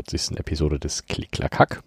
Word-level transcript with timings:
Hallo 0.00 0.06
zur 0.06 0.18
42. 0.18 0.38
Episode 0.38 0.78
des 0.78 1.04
Klick-Klack-Hack. 1.04 1.82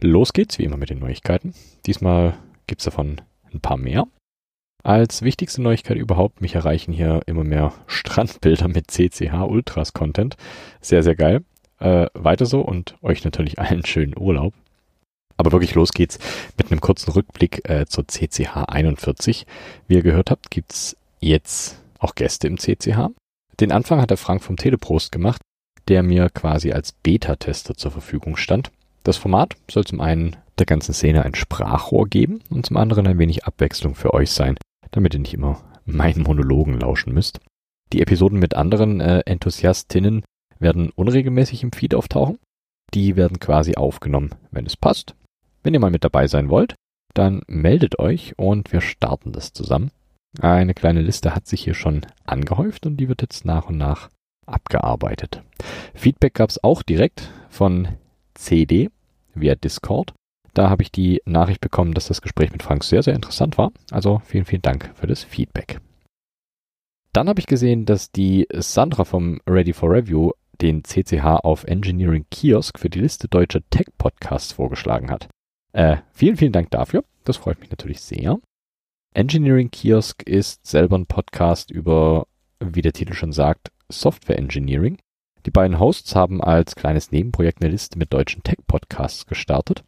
Los 0.00 0.32
geht's 0.32 0.60
wie 0.60 0.64
immer 0.64 0.76
mit 0.76 0.90
den 0.90 1.00
Neuigkeiten. 1.00 1.54
Diesmal 1.86 2.38
gibt's 2.68 2.84
davon 2.84 3.20
ein 3.52 3.60
paar 3.60 3.76
mehr. 3.76 4.06
Als 4.84 5.22
wichtigste 5.22 5.60
Neuigkeit 5.60 5.96
überhaupt, 5.96 6.40
mich 6.40 6.54
erreichen 6.54 6.92
hier 6.92 7.20
immer 7.26 7.42
mehr 7.42 7.72
Strandbilder 7.88 8.68
mit 8.68 8.92
CCH 8.92 9.32
Ultras 9.48 9.92
Content. 9.92 10.36
Sehr, 10.80 11.02
sehr 11.02 11.16
geil. 11.16 11.42
Äh, 11.80 12.06
weiter 12.14 12.46
so 12.46 12.60
und 12.60 12.94
euch 13.02 13.24
natürlich 13.24 13.58
allen 13.58 13.84
schönen 13.84 14.16
Urlaub. 14.16 14.54
Aber 15.36 15.50
wirklich 15.50 15.74
los 15.74 15.90
geht's 15.92 16.20
mit 16.56 16.70
einem 16.70 16.80
kurzen 16.80 17.10
Rückblick 17.10 17.68
äh, 17.68 17.86
zur 17.86 18.06
CCH 18.06 18.68
41. 18.68 19.46
Wie 19.88 19.94
ihr 19.94 20.02
gehört 20.02 20.30
habt, 20.30 20.52
gibt's 20.52 20.96
jetzt 21.18 21.82
auch 21.98 22.14
Gäste 22.14 22.46
im 22.46 22.58
CCH. 22.58 23.10
Den 23.58 23.72
Anfang 23.72 24.00
hat 24.00 24.10
der 24.10 24.16
Frank 24.16 24.44
vom 24.44 24.56
Teleprost 24.56 25.10
gemacht, 25.10 25.42
der 25.92 26.02
mir 26.02 26.30
quasi 26.30 26.72
als 26.72 26.92
Beta-Tester 26.92 27.74
zur 27.74 27.90
Verfügung 27.90 28.38
stand. 28.38 28.72
Das 29.04 29.18
Format 29.18 29.56
soll 29.70 29.84
zum 29.84 30.00
einen 30.00 30.36
der 30.58 30.64
ganzen 30.64 30.94
Szene 30.94 31.22
ein 31.22 31.34
Sprachrohr 31.34 32.08
geben 32.08 32.40
und 32.48 32.64
zum 32.64 32.78
anderen 32.78 33.06
ein 33.06 33.18
wenig 33.18 33.44
Abwechslung 33.44 33.94
für 33.94 34.14
euch 34.14 34.30
sein, 34.30 34.56
damit 34.90 35.12
ihr 35.12 35.20
nicht 35.20 35.34
immer 35.34 35.60
meinen 35.84 36.22
Monologen 36.22 36.80
lauschen 36.80 37.12
müsst. 37.12 37.40
Die 37.92 38.00
Episoden 38.00 38.38
mit 38.38 38.56
anderen 38.56 39.02
äh, 39.02 39.20
Enthusiastinnen 39.26 40.24
werden 40.58 40.88
unregelmäßig 40.94 41.62
im 41.62 41.72
Feed 41.72 41.94
auftauchen. 41.94 42.38
Die 42.94 43.16
werden 43.16 43.38
quasi 43.38 43.74
aufgenommen, 43.74 44.30
wenn 44.50 44.64
es 44.64 44.78
passt. 44.78 45.14
Wenn 45.62 45.74
ihr 45.74 45.80
mal 45.80 45.90
mit 45.90 46.04
dabei 46.04 46.26
sein 46.26 46.48
wollt, 46.48 46.74
dann 47.12 47.42
meldet 47.48 47.98
euch 47.98 48.32
und 48.38 48.72
wir 48.72 48.80
starten 48.80 49.32
das 49.32 49.52
zusammen. 49.52 49.90
Eine 50.40 50.72
kleine 50.72 51.02
Liste 51.02 51.34
hat 51.34 51.46
sich 51.46 51.62
hier 51.64 51.74
schon 51.74 52.06
angehäuft 52.24 52.86
und 52.86 52.96
die 52.96 53.10
wird 53.10 53.20
jetzt 53.20 53.44
nach 53.44 53.68
und 53.68 53.76
nach 53.76 54.08
abgearbeitet. 54.46 55.42
Feedback 55.94 56.34
gab 56.34 56.50
es 56.50 56.62
auch 56.62 56.82
direkt 56.82 57.30
von 57.48 57.88
CD 58.34 58.90
via 59.34 59.54
Discord. 59.54 60.14
Da 60.54 60.68
habe 60.68 60.82
ich 60.82 60.92
die 60.92 61.22
Nachricht 61.24 61.60
bekommen, 61.60 61.94
dass 61.94 62.08
das 62.08 62.20
Gespräch 62.20 62.52
mit 62.52 62.62
Frank 62.62 62.84
sehr, 62.84 63.02
sehr 63.02 63.14
interessant 63.14 63.56
war. 63.56 63.72
Also 63.90 64.20
vielen, 64.24 64.44
vielen 64.44 64.62
Dank 64.62 64.90
für 64.94 65.06
das 65.06 65.24
Feedback. 65.24 65.80
Dann 67.12 67.28
habe 67.28 67.40
ich 67.40 67.46
gesehen, 67.46 67.84
dass 67.84 68.10
die 68.10 68.46
Sandra 68.52 69.04
vom 69.04 69.40
Ready 69.48 69.72
for 69.72 69.90
Review 69.90 70.32
den 70.60 70.84
CCH 70.84 71.24
auf 71.42 71.64
Engineering 71.64 72.26
Kiosk 72.30 72.78
für 72.78 72.88
die 72.88 73.00
Liste 73.00 73.28
deutscher 73.28 73.60
Tech-Podcasts 73.70 74.52
vorgeschlagen 74.52 75.10
hat. 75.10 75.28
Äh, 75.72 75.96
vielen, 76.12 76.36
vielen 76.36 76.52
Dank 76.52 76.70
dafür. 76.70 77.04
Das 77.24 77.36
freut 77.36 77.60
mich 77.60 77.70
natürlich 77.70 78.00
sehr. 78.00 78.38
Engineering 79.14 79.70
Kiosk 79.70 80.22
ist 80.22 80.66
selber 80.66 80.96
ein 80.96 81.06
Podcast 81.06 81.70
über, 81.70 82.26
wie 82.60 82.82
der 82.82 82.92
Titel 82.92 83.12
schon 83.12 83.32
sagt, 83.32 83.70
Software 83.92 84.38
Engineering. 84.38 84.98
Die 85.46 85.50
beiden 85.50 85.78
Hosts 85.78 86.14
haben 86.14 86.42
als 86.42 86.76
kleines 86.76 87.12
Nebenprojekt 87.12 87.62
eine 87.62 87.70
Liste 87.70 87.98
mit 87.98 88.12
deutschen 88.12 88.42
Tech-Podcasts 88.42 89.26
gestartet. 89.26 89.84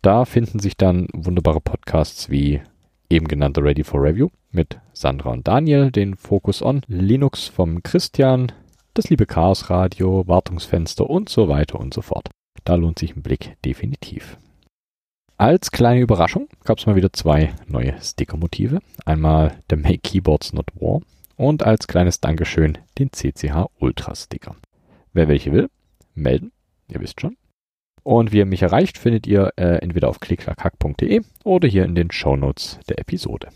Da 0.00 0.24
finden 0.24 0.58
sich 0.58 0.76
dann 0.76 1.06
wunderbare 1.12 1.60
Podcasts 1.60 2.30
wie 2.30 2.60
eben 3.08 3.28
genannte 3.28 3.62
Ready 3.62 3.84
for 3.84 4.02
Review 4.02 4.28
mit 4.50 4.78
Sandra 4.92 5.30
und 5.30 5.46
Daniel, 5.46 5.90
den 5.90 6.16
Focus 6.16 6.62
on 6.62 6.82
Linux 6.86 7.46
vom 7.46 7.82
Christian, 7.82 8.52
das 8.94 9.10
liebe 9.10 9.26
Chaos 9.26 9.70
Radio, 9.70 10.26
Wartungsfenster 10.26 11.08
und 11.08 11.28
so 11.28 11.48
weiter 11.48 11.78
und 11.78 11.94
so 11.94 12.02
fort. 12.02 12.28
Da 12.64 12.74
lohnt 12.74 12.98
sich 12.98 13.16
ein 13.16 13.22
Blick 13.22 13.56
definitiv. 13.64 14.38
Als 15.36 15.72
kleine 15.72 16.00
Überraschung 16.00 16.48
gab 16.64 16.78
es 16.78 16.86
mal 16.86 16.94
wieder 16.94 17.12
zwei 17.12 17.54
neue 17.66 17.94
Sticker-Motive. 18.00 18.80
Einmal 19.04 19.58
der 19.70 19.78
Make 19.78 19.98
Keyboards 19.98 20.52
Not 20.52 20.66
War 20.78 21.00
und 21.36 21.62
als 21.62 21.86
kleines 21.86 22.20
Dankeschön 22.20 22.78
den 22.98 23.10
CCH 23.12 23.66
Ultra 23.78 24.14
Sticker. 24.14 24.56
Wer 25.12 25.28
welche 25.28 25.52
will, 25.52 25.68
melden, 26.14 26.52
ihr 26.88 27.00
wisst 27.00 27.20
schon. 27.20 27.36
Und 28.02 28.32
wie 28.32 28.38
ihr 28.38 28.46
mich 28.46 28.62
erreicht, 28.62 28.98
findet 28.98 29.26
ihr 29.26 29.52
äh, 29.56 29.76
entweder 29.76 30.08
auf 30.08 30.20
klicklackhack.de 30.20 31.22
oder 31.44 31.68
hier 31.68 31.84
in 31.84 31.94
den 31.94 32.10
Show 32.10 32.36
Notes 32.36 32.80
der 32.88 32.98
Episode. 32.98 33.48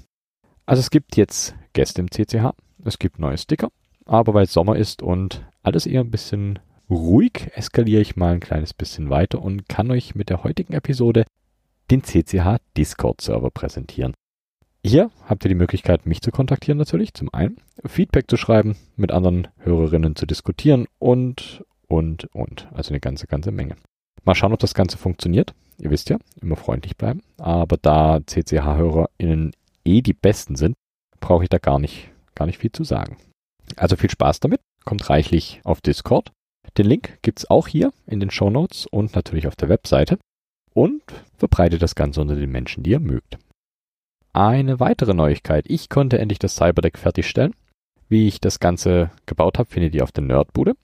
Also 0.66 0.80
es 0.80 0.90
gibt 0.90 1.16
jetzt 1.16 1.54
Gäste 1.72 2.00
im 2.00 2.10
CCH, 2.10 2.52
es 2.84 2.98
gibt 2.98 3.18
neue 3.18 3.38
Sticker, 3.38 3.70
aber 4.04 4.34
weil 4.34 4.46
Sommer 4.46 4.76
ist 4.76 5.02
und 5.02 5.44
alles 5.62 5.86
eher 5.86 6.00
ein 6.00 6.10
bisschen 6.10 6.60
ruhig, 6.88 7.50
eskaliere 7.54 8.00
ich 8.00 8.16
mal 8.16 8.34
ein 8.34 8.40
kleines 8.40 8.72
bisschen 8.72 9.10
weiter 9.10 9.42
und 9.42 9.68
kann 9.68 9.90
euch 9.90 10.14
mit 10.14 10.30
der 10.30 10.44
heutigen 10.44 10.72
Episode 10.72 11.24
den 11.90 12.02
CCH 12.02 12.58
Discord 12.76 13.20
Server 13.20 13.50
präsentieren. 13.50 14.14
Hier 14.86 15.10
habt 15.24 15.44
ihr 15.44 15.48
die 15.48 15.56
Möglichkeit, 15.56 16.06
mich 16.06 16.22
zu 16.22 16.30
kontaktieren 16.30 16.78
natürlich, 16.78 17.12
zum 17.12 17.28
einen, 17.34 17.56
Feedback 17.84 18.30
zu 18.30 18.36
schreiben, 18.36 18.76
mit 18.94 19.10
anderen 19.10 19.48
Hörerinnen 19.58 20.14
zu 20.14 20.26
diskutieren 20.26 20.86
und, 21.00 21.64
und, 21.88 22.32
und. 22.32 22.68
Also 22.72 22.90
eine 22.90 23.00
ganze, 23.00 23.26
ganze 23.26 23.50
Menge. 23.50 23.74
Mal 24.24 24.36
schauen, 24.36 24.52
ob 24.52 24.60
das 24.60 24.74
Ganze 24.74 24.96
funktioniert. 24.96 25.54
Ihr 25.78 25.90
wisst 25.90 26.08
ja, 26.08 26.18
immer 26.40 26.54
freundlich 26.54 26.96
bleiben. 26.96 27.24
Aber 27.36 27.78
da 27.82 28.20
CCH-HörerInnen 28.24 29.54
eh 29.84 30.02
die 30.02 30.14
besten 30.14 30.54
sind, 30.54 30.76
brauche 31.18 31.42
ich 31.42 31.48
da 31.48 31.58
gar 31.58 31.80
nicht, 31.80 32.10
gar 32.36 32.46
nicht 32.46 32.58
viel 32.58 32.70
zu 32.70 32.84
sagen. 32.84 33.16
Also 33.74 33.96
viel 33.96 34.10
Spaß 34.10 34.38
damit. 34.38 34.60
Kommt 34.84 35.10
reichlich 35.10 35.62
auf 35.64 35.80
Discord. 35.80 36.30
Den 36.78 36.86
Link 36.86 37.18
gibt's 37.22 37.50
auch 37.50 37.66
hier 37.66 37.92
in 38.06 38.20
den 38.20 38.30
Show 38.30 38.50
Notes 38.50 38.86
und 38.86 39.16
natürlich 39.16 39.48
auf 39.48 39.56
der 39.56 39.68
Webseite 39.68 40.16
und 40.74 41.02
verbreitet 41.36 41.82
das 41.82 41.96
Ganze 41.96 42.20
unter 42.20 42.36
den 42.36 42.52
Menschen, 42.52 42.84
die 42.84 42.90
ihr 42.90 43.00
mögt. 43.00 43.38
Eine 44.36 44.80
weitere 44.80 45.14
Neuigkeit. 45.14 45.64
Ich 45.66 45.88
konnte 45.88 46.18
endlich 46.18 46.38
das 46.38 46.56
Cyberdeck 46.56 46.98
fertigstellen. 46.98 47.54
Wie 48.10 48.28
ich 48.28 48.38
das 48.38 48.60
Ganze 48.60 49.10
gebaut 49.24 49.58
habe, 49.58 49.70
findet 49.70 49.94
ihr 49.94 50.02
auf 50.02 50.12
der 50.12 50.24
Nerdbude. 50.24 50.74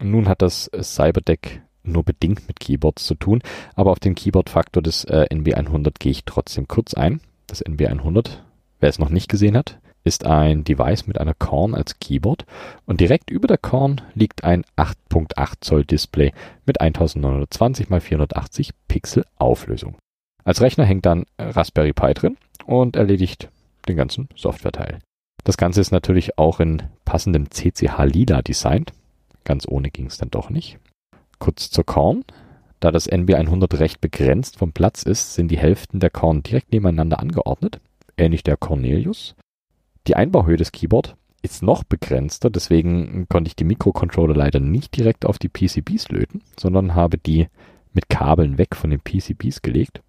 Nun 0.00 0.28
hat 0.28 0.42
das 0.42 0.70
Cyberdeck 0.80 1.62
nur 1.82 2.04
bedingt 2.04 2.46
mit 2.46 2.60
Keyboards 2.60 3.04
zu 3.04 3.16
tun, 3.16 3.42
aber 3.74 3.90
auf 3.90 3.98
den 3.98 4.14
Keyboard-Faktor 4.14 4.80
des 4.80 5.02
äh, 5.06 5.26
NB100 5.28 5.94
gehe 5.98 6.12
ich 6.12 6.24
trotzdem 6.24 6.68
kurz 6.68 6.94
ein. 6.94 7.20
Das 7.48 7.66
NB100, 7.66 8.38
wer 8.78 8.88
es 8.88 9.00
noch 9.00 9.10
nicht 9.10 9.28
gesehen 9.28 9.56
hat, 9.56 9.80
ist 10.04 10.24
ein 10.24 10.62
Device 10.62 11.08
mit 11.08 11.18
einer 11.18 11.34
Korn 11.34 11.74
als 11.74 11.98
Keyboard 11.98 12.46
und 12.86 13.00
direkt 13.00 13.28
über 13.28 13.48
der 13.48 13.58
Korn 13.58 14.02
liegt 14.14 14.44
ein 14.44 14.62
8.8 14.76 15.54
Zoll 15.62 15.84
Display 15.84 16.32
mit 16.64 16.80
1920 16.80 17.90
x 17.90 18.04
480 18.04 18.70
Pixel 18.86 19.24
Auflösung. 19.34 19.96
Als 20.44 20.60
Rechner 20.60 20.84
hängt 20.84 21.06
dann 21.06 21.24
Raspberry 21.40 21.92
Pi 21.92 22.14
drin 22.14 22.36
und 22.66 22.96
erledigt 22.96 23.50
den 23.88 23.96
ganzen 23.96 24.28
Softwareteil. 24.34 24.98
Das 25.44 25.56
Ganze 25.56 25.80
ist 25.80 25.92
natürlich 25.92 26.38
auch 26.38 26.60
in 26.60 26.82
passendem 27.04 27.50
CCH 27.50 28.04
Lila 28.04 28.42
designt. 28.42 28.92
Ganz 29.44 29.66
ohne 29.68 29.90
ging 29.90 30.06
es 30.06 30.16
dann 30.16 30.30
doch 30.30 30.48
nicht. 30.48 30.78
Kurz 31.38 31.70
zur 31.70 31.84
Korn. 31.84 32.24
Da 32.80 32.90
das 32.90 33.10
NB100 33.10 33.78
recht 33.78 34.00
begrenzt 34.00 34.58
vom 34.58 34.72
Platz 34.72 35.02
ist, 35.04 35.34
sind 35.34 35.48
die 35.48 35.58
Hälften 35.58 36.00
der 36.00 36.10
Korn 36.10 36.42
direkt 36.42 36.72
nebeneinander 36.72 37.18
angeordnet, 37.18 37.80
ähnlich 38.16 38.42
der 38.42 38.56
Cornelius. 38.56 39.34
Die 40.06 40.16
Einbauhöhe 40.16 40.56
des 40.56 40.72
Keyboard 40.72 41.16
ist 41.40 41.62
noch 41.62 41.84
begrenzter, 41.84 42.50
deswegen 42.50 43.26
konnte 43.28 43.48
ich 43.48 43.56
die 43.56 43.64
Mikrocontroller 43.64 44.34
leider 44.34 44.60
nicht 44.60 44.96
direkt 44.96 45.24
auf 45.26 45.38
die 45.38 45.48
PCBs 45.48 46.08
löten, 46.08 46.42
sondern 46.58 46.94
habe 46.94 47.18
die 47.18 47.48
mit 47.92 48.08
Kabeln 48.08 48.58
weg 48.58 48.74
von 48.74 48.90
den 48.90 49.00
PCBs 49.00 49.62
gelegt. 49.62 50.02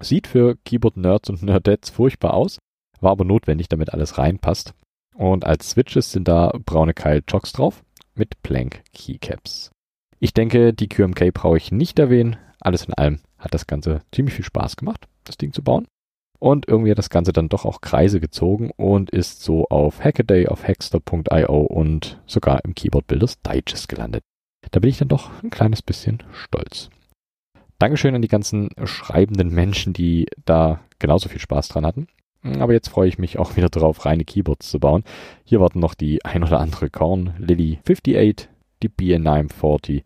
Sieht 0.00 0.26
für 0.26 0.56
Keyboard-Nerds 0.64 1.30
und 1.30 1.42
Nerdettes 1.42 1.90
furchtbar 1.90 2.34
aus, 2.34 2.58
war 3.00 3.12
aber 3.12 3.24
notwendig, 3.24 3.68
damit 3.68 3.92
alles 3.92 4.18
reinpasst. 4.18 4.74
Und 5.14 5.46
als 5.46 5.70
Switches 5.70 6.12
sind 6.12 6.26
da 6.26 6.52
braune 6.64 6.94
Keil-Jocks 6.94 7.52
drauf 7.52 7.84
mit 8.14 8.42
Plank 8.42 8.82
Keycaps. 8.92 9.70
Ich 10.18 10.34
denke, 10.34 10.72
die 10.72 10.88
QMK 10.88 11.32
brauche 11.32 11.56
ich 11.56 11.72
nicht 11.72 11.98
erwähnen. 11.98 12.36
Alles 12.60 12.84
in 12.84 12.94
allem 12.94 13.20
hat 13.38 13.54
das 13.54 13.66
Ganze 13.66 14.02
ziemlich 14.12 14.34
viel 14.34 14.44
Spaß 14.44 14.76
gemacht, 14.76 15.06
das 15.24 15.36
Ding 15.36 15.52
zu 15.52 15.62
bauen. 15.62 15.86
Und 16.38 16.68
irgendwie 16.68 16.90
hat 16.90 16.98
das 16.98 17.10
Ganze 17.10 17.32
dann 17.32 17.48
doch 17.48 17.64
auch 17.64 17.80
Kreise 17.80 18.20
gezogen 18.20 18.70
und 18.76 19.10
ist 19.10 19.42
so 19.42 19.66
auf 19.68 20.02
Hackaday, 20.02 20.48
auf 20.48 20.66
Hackster.io 20.66 21.60
und 21.60 22.20
sogar 22.26 22.64
im 22.64 22.74
Keyboard 22.74 23.06
Builders 23.06 23.40
Digest 23.40 23.88
gelandet. 23.88 24.22
Da 24.70 24.80
bin 24.80 24.90
ich 24.90 24.98
dann 24.98 25.08
doch 25.08 25.30
ein 25.42 25.50
kleines 25.50 25.82
bisschen 25.82 26.22
stolz. 26.32 26.90
Dankeschön 27.78 28.14
an 28.14 28.22
die 28.22 28.28
ganzen 28.28 28.70
schreibenden 28.84 29.52
Menschen, 29.52 29.92
die 29.92 30.26
da 30.44 30.80
genauso 30.98 31.28
viel 31.28 31.40
Spaß 31.40 31.68
dran 31.68 31.86
hatten. 31.86 32.06
Aber 32.58 32.74
jetzt 32.74 32.88
freue 32.88 33.08
ich 33.08 33.18
mich 33.18 33.38
auch 33.38 33.56
wieder 33.56 33.70
darauf, 33.70 34.04
reine 34.04 34.24
Keyboards 34.24 34.70
zu 34.70 34.78
bauen. 34.78 35.02
Hier 35.44 35.60
warten 35.60 35.80
noch 35.80 35.94
die 35.94 36.24
ein 36.24 36.42
oder 36.42 36.60
andere 36.60 36.90
Korn 36.90 37.34
Lily 37.38 37.78
58, 37.88 38.48
die 38.82 38.90
BN940, 38.90 40.02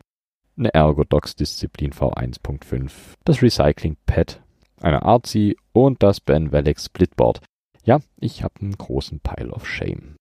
eine 0.56 0.72
Ergodox 0.72 1.34
Disziplin 1.34 1.92
V1.5, 1.92 2.90
das 3.24 3.42
Recycling 3.42 3.96
Pad 4.06 4.40
eine 4.80 5.02
Artsy 5.02 5.56
und 5.72 6.02
das 6.02 6.20
Ben 6.20 6.52
Welleck 6.52 6.78
Splitboard. 6.78 7.40
Ja, 7.84 8.00
ich 8.20 8.42
habe 8.42 8.60
einen 8.60 8.76
großen 8.76 9.20
Pile 9.20 9.50
of 9.50 9.66
Shame. 9.66 10.16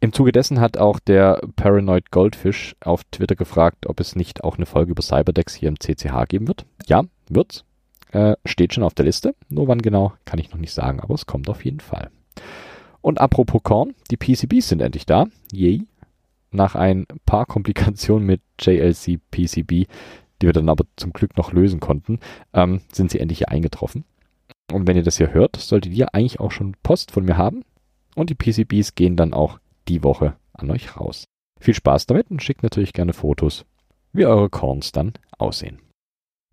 Im 0.00 0.12
Zuge 0.12 0.32
dessen 0.32 0.60
hat 0.60 0.76
auch 0.76 0.98
der 0.98 1.40
Paranoid 1.56 2.10
Goldfish 2.10 2.76
auf 2.80 3.02
Twitter 3.04 3.34
gefragt, 3.34 3.86
ob 3.86 3.98
es 3.98 4.14
nicht 4.14 4.44
auch 4.44 4.56
eine 4.56 4.66
Folge 4.66 4.92
über 4.92 5.02
Cyberdecks 5.02 5.54
hier 5.54 5.68
im 5.68 5.80
CCH 5.80 6.26
geben 6.28 6.48
wird. 6.48 6.66
Ja, 6.86 7.02
wird's. 7.28 7.64
Äh, 8.12 8.36
steht 8.44 8.74
schon 8.74 8.84
auf 8.84 8.94
der 8.94 9.06
Liste. 9.06 9.34
Nur 9.48 9.68
wann 9.68 9.80
genau, 9.80 10.12
kann 10.24 10.38
ich 10.38 10.50
noch 10.50 10.58
nicht 10.58 10.72
sagen, 10.72 11.00
aber 11.00 11.14
es 11.14 11.26
kommt 11.26 11.48
auf 11.48 11.64
jeden 11.64 11.80
Fall. 11.80 12.10
Und 13.00 13.20
apropos 13.20 13.62
Korn, 13.62 13.94
die 14.10 14.16
PCBs 14.16 14.68
sind 14.68 14.82
endlich 14.82 15.06
da. 15.06 15.26
Yay. 15.52 15.86
nach 16.50 16.74
ein 16.74 17.06
paar 17.24 17.46
Komplikationen 17.46 18.26
mit 18.26 18.42
JLC 18.60 19.18
PCB, 19.30 19.70
die 20.40 20.46
wir 20.46 20.52
dann 20.52 20.68
aber 20.68 20.84
zum 20.96 21.12
Glück 21.12 21.36
noch 21.36 21.52
lösen 21.52 21.80
konnten, 21.80 22.20
ähm, 22.52 22.82
sind 22.92 23.10
sie 23.10 23.18
endlich 23.18 23.38
hier 23.38 23.48
eingetroffen. 23.48 24.04
Und 24.72 24.86
wenn 24.86 24.96
ihr 24.96 25.02
das 25.02 25.16
hier 25.16 25.32
hört, 25.32 25.56
solltet 25.56 25.92
ihr 25.92 26.14
eigentlich 26.14 26.40
auch 26.40 26.50
schon 26.50 26.76
Post 26.82 27.12
von 27.12 27.24
mir 27.24 27.36
haben. 27.36 27.64
Und 28.14 28.30
die 28.30 28.34
PCBs 28.34 28.94
gehen 28.94 29.16
dann 29.16 29.32
auch 29.32 29.58
die 29.88 30.02
Woche 30.02 30.36
an 30.52 30.70
euch 30.70 30.96
raus. 30.96 31.24
Viel 31.60 31.74
Spaß 31.74 32.06
damit 32.06 32.30
und 32.30 32.42
schickt 32.42 32.62
natürlich 32.62 32.92
gerne 32.92 33.12
Fotos, 33.12 33.64
wie 34.12 34.26
eure 34.26 34.50
Corns 34.50 34.92
dann 34.92 35.14
aussehen. 35.38 35.80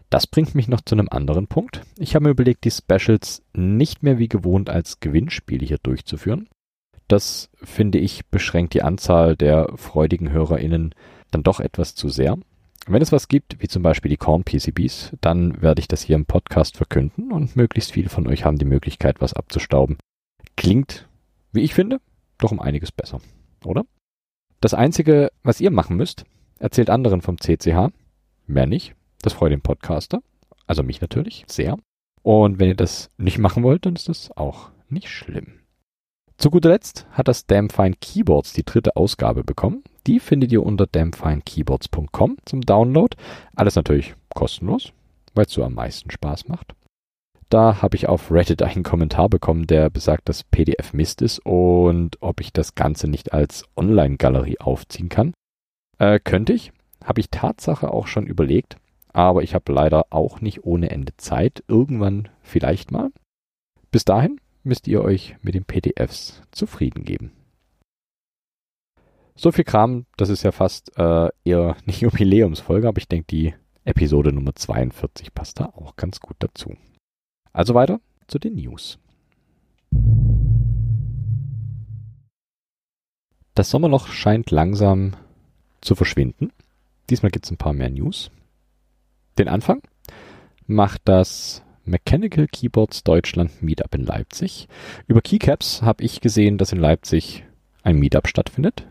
Das 0.09 0.27
bringt 0.27 0.53
mich 0.53 0.68
noch 0.68 0.81
zu 0.81 0.95
einem 0.95 1.09
anderen 1.09 1.47
Punkt. 1.47 1.81
Ich 1.97 2.13
habe 2.13 2.25
mir 2.25 2.31
überlegt, 2.31 2.65
die 2.65 2.71
Specials 2.71 3.41
nicht 3.53 4.03
mehr 4.03 4.19
wie 4.19 4.27
gewohnt 4.27 4.69
als 4.69 5.00
Gewinnspiele 5.00 5.65
hier 5.65 5.80
durchzuführen. 5.81 6.47
Das 7.07 7.50
finde 7.56 7.97
ich 7.97 8.27
beschränkt 8.27 8.75
die 8.75 8.83
Anzahl 8.83 9.35
der 9.35 9.69
freudigen 9.75 10.31
HörerInnen 10.31 10.94
dann 11.31 11.44
doch 11.44 11.59
etwas 11.59 11.95
zu 11.95 12.09
sehr. 12.09 12.38
Wenn 12.85 13.01
es 13.01 13.12
was 13.12 13.27
gibt, 13.27 13.62
wie 13.62 13.68
zum 13.68 13.81
Beispiel 13.81 14.09
die 14.09 14.18
Corn 14.18 14.44
PCBs, 14.44 15.13
dann 15.21 15.62
werde 15.62 15.80
ich 15.80 15.88
das 15.88 16.01
hier 16.01 16.15
im 16.15 16.25
Podcast 16.25 16.77
verkünden 16.77 17.31
und 17.31 17.56
möglichst 17.56 17.94
viele 17.94 18.09
von 18.09 18.27
euch 18.27 18.45
haben 18.45 18.57
die 18.57 18.65
Möglichkeit, 18.65 19.21
was 19.21 19.33
abzustauben. 19.33 19.97
Klingt, 20.57 21.07
wie 21.53 21.62
ich 21.62 21.74
finde, 21.74 22.00
doch 22.38 22.51
um 22.51 22.59
einiges 22.59 22.91
besser, 22.91 23.19
oder? 23.65 23.85
Das 24.62 24.74
Einzige, 24.74 25.31
was 25.44 25.59
ihr 25.59 25.71
machen 25.71 25.97
müsst, 25.97 26.24
erzählt 26.59 26.89
anderen 26.89 27.21
vom 27.21 27.38
CCH. 27.38 27.91
Mehr 28.47 28.65
nicht. 28.65 28.95
Das 29.21 29.33
freut 29.33 29.51
den 29.51 29.62
Podcaster. 29.62 30.21
Also 30.68 30.83
mich 30.83 31.01
natürlich 31.01 31.44
sehr. 31.47 31.77
Und 32.21 32.59
wenn 32.59 32.69
ihr 32.69 32.75
das 32.75 33.09
nicht 33.18 33.38
machen 33.38 33.63
wollt, 33.63 33.85
dann 33.85 33.95
ist 33.95 34.07
das 34.07 34.31
auch 34.31 34.71
nicht 34.89 35.09
schlimm. 35.09 35.59
Zu 36.38 36.50
guter 36.50 36.69
Letzt 36.69 37.06
hat 37.12 37.27
das 37.27 37.45
Damfine 37.45 37.95
Keyboards 38.00 38.53
die 38.53 38.63
dritte 38.63 38.95
Ausgabe 38.95 39.44
bekommen. 39.44 39.83
Die 40.07 40.19
findet 40.19 40.51
ihr 40.51 40.63
unter 40.63 40.88
damfinekeyboards.com 40.88 42.38
zum 42.45 42.62
Download. 42.62 43.15
Alles 43.56 43.75
natürlich 43.75 44.15
kostenlos, 44.33 44.94
weil 45.33 45.45
es 45.45 45.51
so 45.51 45.63
am 45.63 45.74
meisten 45.74 46.09
Spaß 46.09 46.47
macht. 46.47 46.74
Da 47.54 47.84
habe 47.84 47.96
ich 47.96 48.10
auf 48.10 48.32
Reddit 48.32 48.64
einen 48.64 48.82
Kommentar 48.82 49.30
bekommen, 49.30 49.68
der 49.68 49.92
besagt, 49.92 50.28
dass 50.28 50.44
PDF 50.44 50.92
Mist 50.92 51.22
ist 51.22 51.38
und 51.46 52.18
ob 52.20 52.42
ich 52.42 52.52
das 52.52 52.74
Ganze 52.74 53.08
nicht 53.08 53.32
als 53.32 53.66
Online-Galerie 53.76 54.60
aufziehen 54.60 55.08
kann. 55.08 55.36
Äh, 56.00 56.20
könnte 56.20 56.54
ich. 56.54 56.72
Habe 57.04 57.22
ich 57.22 57.30
Tatsache 57.30 57.92
auch 57.92 58.08
schon 58.08 58.26
überlegt, 58.26 58.78
aber 59.10 59.44
ich 59.44 59.54
habe 59.54 59.72
leider 59.72 60.08
auch 60.10 60.42
nicht 60.42 60.64
ohne 60.64 60.90
Ende 60.90 61.16
Zeit. 61.18 61.64
Irgendwann 61.68 62.28
vielleicht 62.42 62.92
mal. 62.92 63.12
Bis 63.92 64.04
dahin 64.04 64.42
müsst 64.64 64.88
ihr 64.88 65.04
euch 65.04 65.36
mit 65.44 65.54
den 65.54 65.66
PDFs 65.66 66.42
zufrieden 66.50 67.04
geben. 67.04 67.34
So 69.36 69.52
viel 69.52 69.64
Kram, 69.64 70.08
das 70.18 70.30
ist 70.30 70.42
ja 70.42 70.52
fast 70.52 70.98
äh, 70.98 71.30
eher 71.44 71.76
eine 71.86 71.96
Jubiläumsfolge, 72.00 72.88
aber 72.88 72.98
ich 72.98 73.10
denke, 73.10 73.28
die 73.28 73.54
Episode 73.86 74.34
Nummer 74.34 74.56
42 74.56 75.36
passt 75.36 75.60
da 75.60 75.66
auch 75.66 75.96
ganz 75.98 76.20
gut 76.20 76.38
dazu. 76.40 76.76
Also 77.54 77.76
weiter 77.76 78.02
zu 78.28 78.40
den 78.40 78.56
News. 78.56 78.98
Das 83.54 83.70
Sommerloch 83.70 84.08
scheint 84.08 84.50
langsam 84.50 85.14
zu 85.80 85.94
verschwinden. 85.94 86.52
Diesmal 87.12 87.32
gibt 87.32 87.46
es 87.46 87.52
ein 87.52 87.58
paar 87.58 87.74
mehr 87.74 87.92
News. 87.92 88.32
Den 89.38 89.48
Anfang 89.48 89.82
macht 90.66 91.02
das 91.06 91.62
Mechanical 91.86 92.48
Keyboards 92.48 93.04
Deutschland 93.04 93.62
Meetup 93.62 93.94
in 93.94 94.06
Leipzig. 94.06 94.68
Über 95.06 95.22
Keycaps 95.22 95.84
habe 95.84 96.04
ich 96.04 96.22
gesehen, 96.22 96.58
dass 96.58 96.72
in 96.72 96.80
Leipzig 96.80 97.44
ein 97.84 98.00
Meetup 98.00 98.28
stattfindet. 98.28 98.88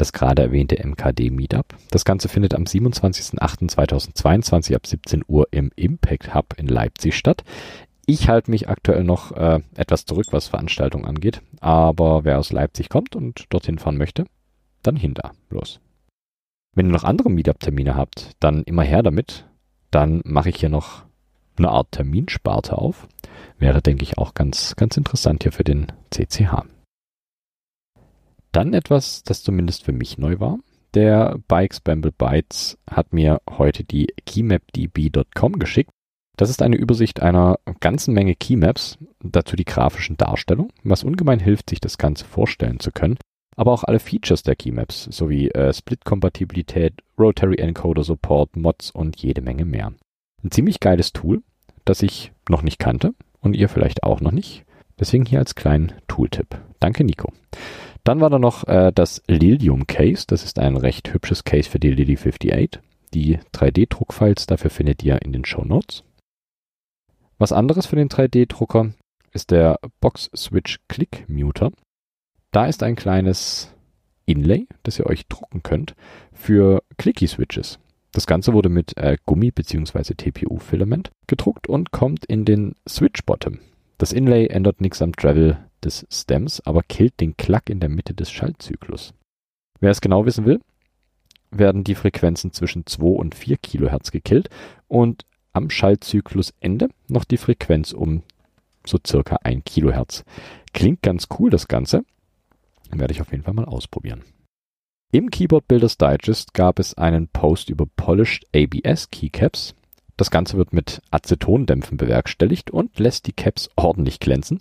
Das 0.00 0.12
gerade 0.14 0.40
erwähnte 0.40 0.82
MKD 0.82 1.28
Meetup. 1.28 1.76
Das 1.90 2.06
Ganze 2.06 2.30
findet 2.30 2.54
am 2.54 2.62
27.08.2022 2.62 4.74
ab 4.74 4.86
17 4.86 5.24
Uhr 5.28 5.46
im 5.50 5.70
Impact 5.76 6.34
Hub 6.34 6.54
in 6.56 6.68
Leipzig 6.68 7.14
statt. 7.14 7.44
Ich 8.06 8.30
halte 8.30 8.50
mich 8.50 8.70
aktuell 8.70 9.04
noch 9.04 9.32
äh, 9.32 9.60
etwas 9.76 10.06
zurück, 10.06 10.28
was 10.30 10.48
Veranstaltungen 10.48 11.04
angeht. 11.04 11.42
Aber 11.60 12.24
wer 12.24 12.38
aus 12.38 12.50
Leipzig 12.50 12.88
kommt 12.88 13.14
und 13.14 13.44
dorthin 13.50 13.78
fahren 13.78 13.98
möchte, 13.98 14.24
dann 14.82 14.96
hinter. 14.96 15.32
Los. 15.50 15.80
Wenn 16.74 16.86
ihr 16.86 16.92
noch 16.92 17.04
andere 17.04 17.28
Meetup-Termine 17.28 17.94
habt, 17.94 18.30
dann 18.40 18.62
immer 18.62 18.84
her 18.84 19.02
damit. 19.02 19.44
Dann 19.90 20.22
mache 20.24 20.48
ich 20.48 20.56
hier 20.56 20.70
noch 20.70 21.02
eine 21.58 21.68
Art 21.68 21.92
Terminsparte 21.92 22.78
auf. 22.78 23.06
Wäre, 23.58 23.82
denke 23.82 24.04
ich, 24.04 24.16
auch 24.16 24.32
ganz, 24.32 24.76
ganz 24.76 24.96
interessant 24.96 25.42
hier 25.42 25.52
für 25.52 25.64
den 25.64 25.88
CCH. 26.08 26.64
Dann 28.52 28.74
etwas, 28.74 29.22
das 29.22 29.42
zumindest 29.42 29.84
für 29.84 29.92
mich 29.92 30.18
neu 30.18 30.40
war. 30.40 30.58
Der 30.94 31.38
Bikes 31.46 31.80
Bamble 31.80 32.12
Bytes 32.12 32.76
hat 32.90 33.12
mir 33.12 33.40
heute 33.48 33.84
die 33.84 34.08
keymapdb.com 34.26 35.58
geschickt. 35.58 35.90
Das 36.36 36.50
ist 36.50 36.62
eine 36.62 36.76
Übersicht 36.76 37.20
einer 37.20 37.58
ganzen 37.80 38.14
Menge 38.14 38.34
Keymaps, 38.34 38.98
dazu 39.22 39.56
die 39.56 39.64
grafischen 39.64 40.16
Darstellungen, 40.16 40.72
was 40.82 41.04
ungemein 41.04 41.38
hilft, 41.38 41.70
sich 41.70 41.80
das 41.80 41.98
Ganze 41.98 42.24
vorstellen 42.24 42.80
zu 42.80 42.92
können, 42.92 43.18
aber 43.56 43.72
auch 43.72 43.84
alle 43.84 44.00
Features 44.00 44.42
der 44.42 44.56
Keymaps, 44.56 45.04
sowie 45.04 45.50
äh, 45.50 45.72
Split-Kompatibilität, 45.72 46.94
Rotary 47.18 47.56
Encoder 47.56 48.02
Support, 48.04 48.56
Mods 48.56 48.90
und 48.90 49.20
jede 49.20 49.42
Menge 49.42 49.66
mehr. 49.66 49.92
Ein 50.42 50.50
ziemlich 50.50 50.80
geiles 50.80 51.12
Tool, 51.12 51.42
das 51.84 52.02
ich 52.02 52.32
noch 52.48 52.62
nicht 52.62 52.78
kannte 52.78 53.14
und 53.40 53.54
ihr 53.54 53.68
vielleicht 53.68 54.02
auch 54.02 54.20
noch 54.20 54.32
nicht. 54.32 54.64
Deswegen 54.98 55.26
hier 55.26 55.40
als 55.40 55.54
kleinen 55.54 55.92
Tooltip. 56.08 56.58
Danke, 56.78 57.04
Nico. 57.04 57.32
Dann 58.04 58.20
war 58.20 58.30
da 58.30 58.38
noch 58.38 58.66
äh, 58.66 58.92
das 58.94 59.22
Lilium 59.26 59.86
Case. 59.86 60.24
Das 60.26 60.44
ist 60.44 60.58
ein 60.58 60.76
recht 60.76 61.12
hübsches 61.12 61.44
Case 61.44 61.68
für 61.68 61.78
die 61.78 61.90
Lily 61.90 62.16
58. 62.16 62.80
Die 63.12 63.38
3D-Druckfiles 63.54 64.46
dafür 64.46 64.70
findet 64.70 65.02
ihr 65.02 65.20
in 65.22 65.32
den 65.32 65.44
Show 65.44 65.64
Notes. 65.64 66.04
Was 67.38 67.52
anderes 67.52 67.86
für 67.86 67.96
den 67.96 68.08
3D-Drucker 68.08 68.92
ist 69.32 69.50
der 69.50 69.78
Box 70.00 70.30
Switch 70.36 70.78
Click 70.88 71.28
Muter. 71.28 71.72
Da 72.52 72.66
ist 72.66 72.82
ein 72.82 72.96
kleines 72.96 73.74
Inlay, 74.26 74.66
das 74.82 74.98
ihr 74.98 75.06
euch 75.06 75.26
drucken 75.26 75.62
könnt 75.62 75.94
für 76.32 76.82
Clicky 76.98 77.26
Switches. 77.26 77.78
Das 78.12 78.26
Ganze 78.26 78.52
wurde 78.52 78.68
mit 78.68 78.96
äh, 78.96 79.16
Gummi 79.24 79.50
bzw. 79.50 80.14
TPU-Filament 80.14 81.10
gedruckt 81.26 81.68
und 81.68 81.92
kommt 81.92 82.24
in 82.24 82.44
den 82.44 82.74
Switch 82.88 83.24
Bottom. 83.24 83.58
Das 83.98 84.12
Inlay 84.12 84.46
ändert 84.46 84.80
nichts 84.80 85.00
am 85.02 85.14
Travel 85.14 85.58
des 85.84 86.06
Stems, 86.10 86.60
aber 86.60 86.82
killt 86.82 87.20
den 87.20 87.36
Klack 87.36 87.70
in 87.70 87.80
der 87.80 87.88
Mitte 87.88 88.14
des 88.14 88.30
Schaltzyklus. 88.30 89.14
Wer 89.80 89.90
es 89.90 90.00
genau 90.00 90.26
wissen 90.26 90.44
will, 90.44 90.60
werden 91.50 91.84
die 91.84 91.94
Frequenzen 91.94 92.52
zwischen 92.52 92.86
2 92.86 93.04
und 93.04 93.34
4 93.34 93.56
Kilohertz 93.56 94.10
gekillt 94.10 94.48
und 94.88 95.24
am 95.52 95.70
Schaltzyklusende 95.70 96.88
noch 97.08 97.24
die 97.24 97.38
Frequenz 97.38 97.92
um 97.92 98.22
so 98.86 98.98
circa 99.04 99.36
1 99.42 99.64
Kilohertz. 99.64 100.24
Klingt 100.72 101.02
ganz 101.02 101.28
cool, 101.38 101.50
das 101.50 101.68
Ganze. 101.68 102.04
Werde 102.90 103.12
ich 103.12 103.20
auf 103.20 103.30
jeden 103.30 103.44
Fall 103.44 103.54
mal 103.54 103.64
ausprobieren. 103.64 104.22
Im 105.12 105.30
Keyboard 105.30 105.66
Builders 105.66 105.98
Digest 105.98 106.54
gab 106.54 106.78
es 106.78 106.94
einen 106.94 107.28
Post 107.28 107.68
über 107.68 107.86
Polished 107.96 108.46
ABS 108.54 109.10
Keycaps. 109.10 109.74
Das 110.16 110.30
Ganze 110.30 110.56
wird 110.56 110.72
mit 110.72 111.02
Acetondämpfen 111.10 111.96
bewerkstelligt 111.96 112.70
und 112.70 112.98
lässt 112.98 113.26
die 113.26 113.32
Caps 113.32 113.70
ordentlich 113.74 114.20
glänzen. 114.20 114.60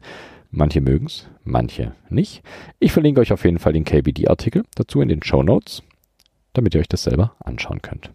Manche 0.52 0.82
mögen's, 0.82 1.28
manche 1.44 1.94
nicht. 2.10 2.42
Ich 2.80 2.92
verlinke 2.92 3.22
euch 3.22 3.32
auf 3.32 3.46
jeden 3.46 3.60
Fall 3.60 3.74
den 3.74 3.86
KBD-Artikel 3.86 4.64
dazu 4.76 5.02
in 5.02 5.10
den 5.10 5.22
Show 5.22 5.44
Notes, 5.44 5.84
damit 6.54 6.74
ihr 6.74 6.82
euch 6.82 6.88
das 6.88 7.04
selber 7.04 7.36
anschauen 7.40 7.82
könnt. 7.82 8.12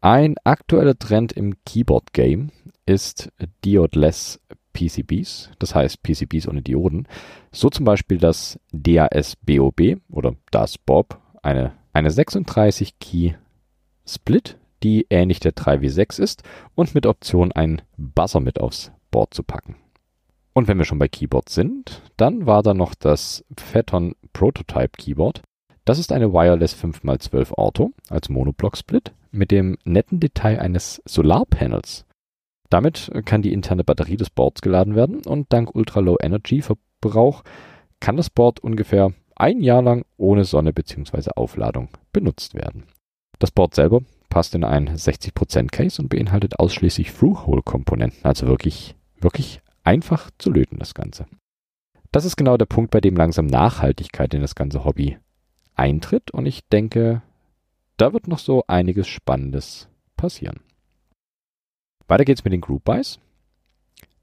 Ein 0.00 0.34
aktueller 0.42 0.98
Trend 0.98 1.32
im 1.32 1.54
Keyboard-Game 1.64 2.50
ist 2.86 3.30
Diodless 3.64 4.40
PCBs, 4.72 5.50
das 5.60 5.76
heißt 5.76 6.02
PCBs 6.02 6.48
ohne 6.48 6.62
Dioden. 6.62 7.06
So 7.52 7.70
zum 7.70 7.84
Beispiel 7.84 8.18
das 8.18 8.58
DAS-BOB 8.72 10.00
oder 10.10 10.34
das 10.50 10.76
Bob, 10.78 11.20
eine, 11.42 11.74
eine 11.92 12.10
36-Key-Split, 12.10 14.58
die 14.82 15.06
ähnlich 15.08 15.38
der 15.38 15.52
3W6 15.52 16.20
ist 16.20 16.42
und 16.74 16.96
mit 16.96 17.06
Option 17.06 17.52
einen 17.52 17.82
Buzzer 17.96 18.40
mit 18.40 18.60
aufs 18.60 18.90
Board 19.12 19.34
zu 19.34 19.44
packen. 19.44 19.76
Und 20.54 20.68
wenn 20.68 20.78
wir 20.78 20.84
schon 20.84 20.98
bei 20.98 21.08
Keyboards 21.08 21.54
sind, 21.54 22.02
dann 22.16 22.46
war 22.46 22.62
da 22.62 22.74
noch 22.74 22.94
das 22.94 23.44
Phaeton 23.56 24.14
Prototype 24.32 24.92
Keyboard. 24.98 25.42
Das 25.84 25.98
ist 25.98 26.12
eine 26.12 26.32
Wireless 26.32 26.76
5x12 26.76 27.52
Auto 27.54 27.92
als 28.08 28.28
Monoblock-Split 28.28 29.12
mit 29.30 29.50
dem 29.50 29.78
netten 29.84 30.20
Detail 30.20 30.60
eines 30.60 31.02
Solarpanels. 31.06 32.04
Damit 32.68 33.10
kann 33.24 33.42
die 33.42 33.52
interne 33.52 33.84
Batterie 33.84 34.16
des 34.16 34.30
Boards 34.30 34.62
geladen 34.62 34.94
werden 34.94 35.22
und 35.26 35.52
dank 35.52 35.74
Ultra-Low-Energy-Verbrauch 35.74 37.42
kann 38.00 38.16
das 38.16 38.30
Board 38.30 38.60
ungefähr 38.60 39.12
ein 39.36 39.60
Jahr 39.60 39.82
lang 39.82 40.04
ohne 40.16 40.44
Sonne 40.44 40.72
bzw. 40.72 41.30
Aufladung 41.36 41.88
benutzt 42.12 42.54
werden. 42.54 42.84
Das 43.38 43.50
Board 43.50 43.74
selber 43.74 44.00
passt 44.28 44.54
in 44.54 44.64
ein 44.64 44.88
60% 44.88 45.70
Case 45.70 46.00
und 46.00 46.08
beinhaltet 46.08 46.58
ausschließlich 46.58 47.12
Through-Hole-Komponenten, 47.12 48.24
also 48.24 48.46
wirklich, 48.46 48.94
wirklich 49.20 49.60
einfach 49.84 50.30
zu 50.38 50.50
löten, 50.50 50.78
das 50.78 50.94
Ganze. 50.94 51.26
Das 52.10 52.24
ist 52.24 52.36
genau 52.36 52.56
der 52.56 52.66
Punkt, 52.66 52.90
bei 52.90 53.00
dem 53.00 53.16
langsam 53.16 53.46
Nachhaltigkeit 53.46 54.34
in 54.34 54.42
das 54.42 54.54
ganze 54.54 54.84
Hobby 54.84 55.18
eintritt 55.74 56.30
und 56.30 56.46
ich 56.46 56.66
denke, 56.68 57.22
da 57.96 58.12
wird 58.12 58.28
noch 58.28 58.38
so 58.38 58.64
einiges 58.66 59.08
Spannendes 59.08 59.88
passieren. 60.16 60.60
Weiter 62.08 62.24
geht's 62.24 62.44
mit 62.44 62.52
den 62.52 62.60
Group 62.60 62.84
Buys. 62.84 63.18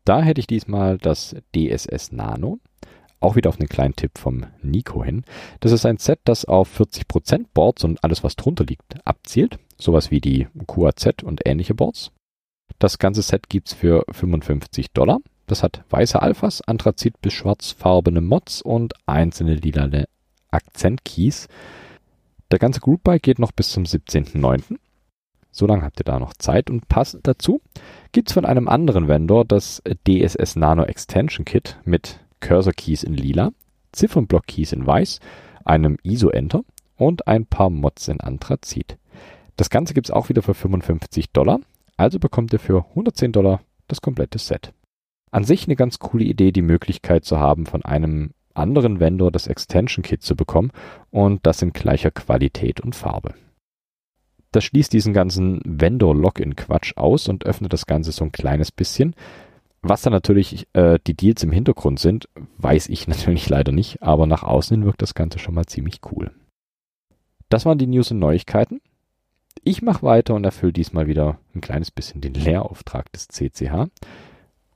Da 0.05 0.21
hätte 0.21 0.39
ich 0.39 0.47
diesmal 0.47 0.97
das 0.97 1.35
DSS 1.55 2.11
Nano. 2.11 2.59
Auch 3.19 3.35
wieder 3.35 3.49
auf 3.49 3.59
einen 3.59 3.67
kleinen 3.67 3.95
Tipp 3.95 4.17
vom 4.17 4.45
Nico 4.61 5.03
hin. 5.03 5.25
Das 5.59 5.71
ist 5.71 5.85
ein 5.85 5.97
Set, 5.97 6.19
das 6.23 6.45
auf 6.45 6.79
40% 6.79 7.47
Boards 7.53 7.83
und 7.83 8.03
alles, 8.03 8.23
was 8.23 8.35
drunter 8.35 8.63
liegt, 8.63 9.05
abzielt. 9.05 9.59
Sowas 9.77 10.09
wie 10.09 10.21
die 10.21 10.47
QAZ 10.67 11.23
und 11.23 11.41
ähnliche 11.45 11.75
Boards. 11.75 12.11
Das 12.79 12.97
ganze 12.97 13.21
Set 13.21 13.49
gibt's 13.49 13.73
für 13.73 14.05
55 14.11 14.91
Dollar. 14.91 15.19
Das 15.49 15.63
hat 15.63 15.83
weiße 15.89 16.21
Alphas, 16.21 16.61
Anthrazit 16.61 17.19
bis 17.21 17.33
schwarzfarbene 17.33 18.21
Mods 18.21 18.61
und 18.61 18.93
einzelne 19.07 19.55
lilane 19.55 20.07
Akzentkeys. 20.51 21.47
Der 22.51 22.59
ganze 22.59 22.81
Group 22.81 23.03
Buy 23.03 23.17
geht 23.17 23.39
noch 23.39 23.51
bis 23.51 23.71
zum 23.71 23.83
17.09. 23.83 24.77
So 25.49 25.65
lange 25.65 25.81
habt 25.81 25.99
ihr 25.99 26.03
da 26.03 26.19
noch 26.19 26.35
Zeit 26.35 26.69
und 26.69 26.87
passend 26.87 27.25
dazu 27.25 27.61
gibt's 28.11 28.33
von 28.33 28.45
einem 28.45 28.67
anderen 28.67 29.07
Vendor 29.07 29.43
das 29.43 29.81
DSS 30.07 30.55
Nano 30.55 30.83
Extension 30.83 31.45
Kit 31.45 31.79
mit 31.83 32.19
Cursor 32.41 32.73
Keys 32.73 33.01
in 33.01 33.15
lila, 33.15 33.49
Ziffernblock 33.91 34.45
Keys 34.45 34.71
in 34.71 34.85
weiß, 34.85 35.19
einem 35.65 35.97
ISO 36.03 36.29
Enter 36.29 36.61
und 36.95 37.27
ein 37.27 37.47
paar 37.47 37.71
Mods 37.71 38.07
in 38.07 38.21
Anthrazit. 38.21 38.99
Das 39.57 39.71
Ganze 39.71 39.95
gibt's 39.95 40.11
auch 40.11 40.29
wieder 40.29 40.43
für 40.43 40.53
55 40.53 41.31
Dollar, 41.31 41.59
also 41.97 42.19
bekommt 42.19 42.53
ihr 42.53 42.59
für 42.59 42.85
110 42.89 43.31
Dollar 43.31 43.61
das 43.87 43.99
komplette 43.99 44.37
Set. 44.37 44.73
An 45.31 45.43
sich 45.43 45.67
eine 45.67 45.75
ganz 45.75 45.99
coole 45.99 46.23
Idee, 46.23 46.51
die 46.51 46.61
Möglichkeit 46.61 47.25
zu 47.25 47.39
haben, 47.39 47.65
von 47.65 47.83
einem 47.83 48.31
anderen 48.53 48.99
Vendor 48.99 49.31
das 49.31 49.47
Extension 49.47 50.03
Kit 50.03 50.21
zu 50.23 50.35
bekommen 50.35 50.71
und 51.11 51.45
das 51.45 51.61
in 51.61 51.71
gleicher 51.71 52.11
Qualität 52.11 52.81
und 52.81 52.95
Farbe. 52.95 53.33
Das 54.51 54.63
schließt 54.63 54.91
diesen 54.91 55.13
ganzen 55.13 55.61
Vendor-Login-Quatsch 55.63 56.97
aus 56.97 57.27
und 57.27 57.45
öffnet 57.45 57.71
das 57.71 57.85
Ganze 57.85 58.11
so 58.11 58.23
ein 58.25 58.31
kleines 58.31 58.71
bisschen. 58.71 59.15
Was 59.81 60.01
dann 60.01 60.11
natürlich 60.11 60.67
äh, 60.73 60.99
die 61.05 61.13
Deals 61.13 61.43
im 61.43 61.51
Hintergrund 61.51 61.99
sind, 61.99 62.27
weiß 62.57 62.89
ich 62.89 63.07
natürlich 63.07 63.47
leider 63.47 63.71
nicht, 63.71 64.01
aber 64.01 64.25
nach 64.25 64.43
außen 64.43 64.75
hin 64.75 64.85
wirkt 64.85 65.01
das 65.01 65.13
Ganze 65.13 65.39
schon 65.39 65.53
mal 65.53 65.65
ziemlich 65.65 66.01
cool. 66.11 66.31
Das 67.49 67.65
waren 67.65 67.77
die 67.77 67.87
News 67.87 68.11
und 68.11 68.19
Neuigkeiten. 68.19 68.81
Ich 69.63 69.81
mache 69.81 70.03
weiter 70.03 70.35
und 70.35 70.45
erfülle 70.45 70.73
diesmal 70.73 71.07
wieder 71.07 71.39
ein 71.53 71.61
kleines 71.61 71.91
bisschen 71.91 72.21
den 72.21 72.33
Lehrauftrag 72.33 73.11
des 73.11 73.27
CCH. 73.27 73.89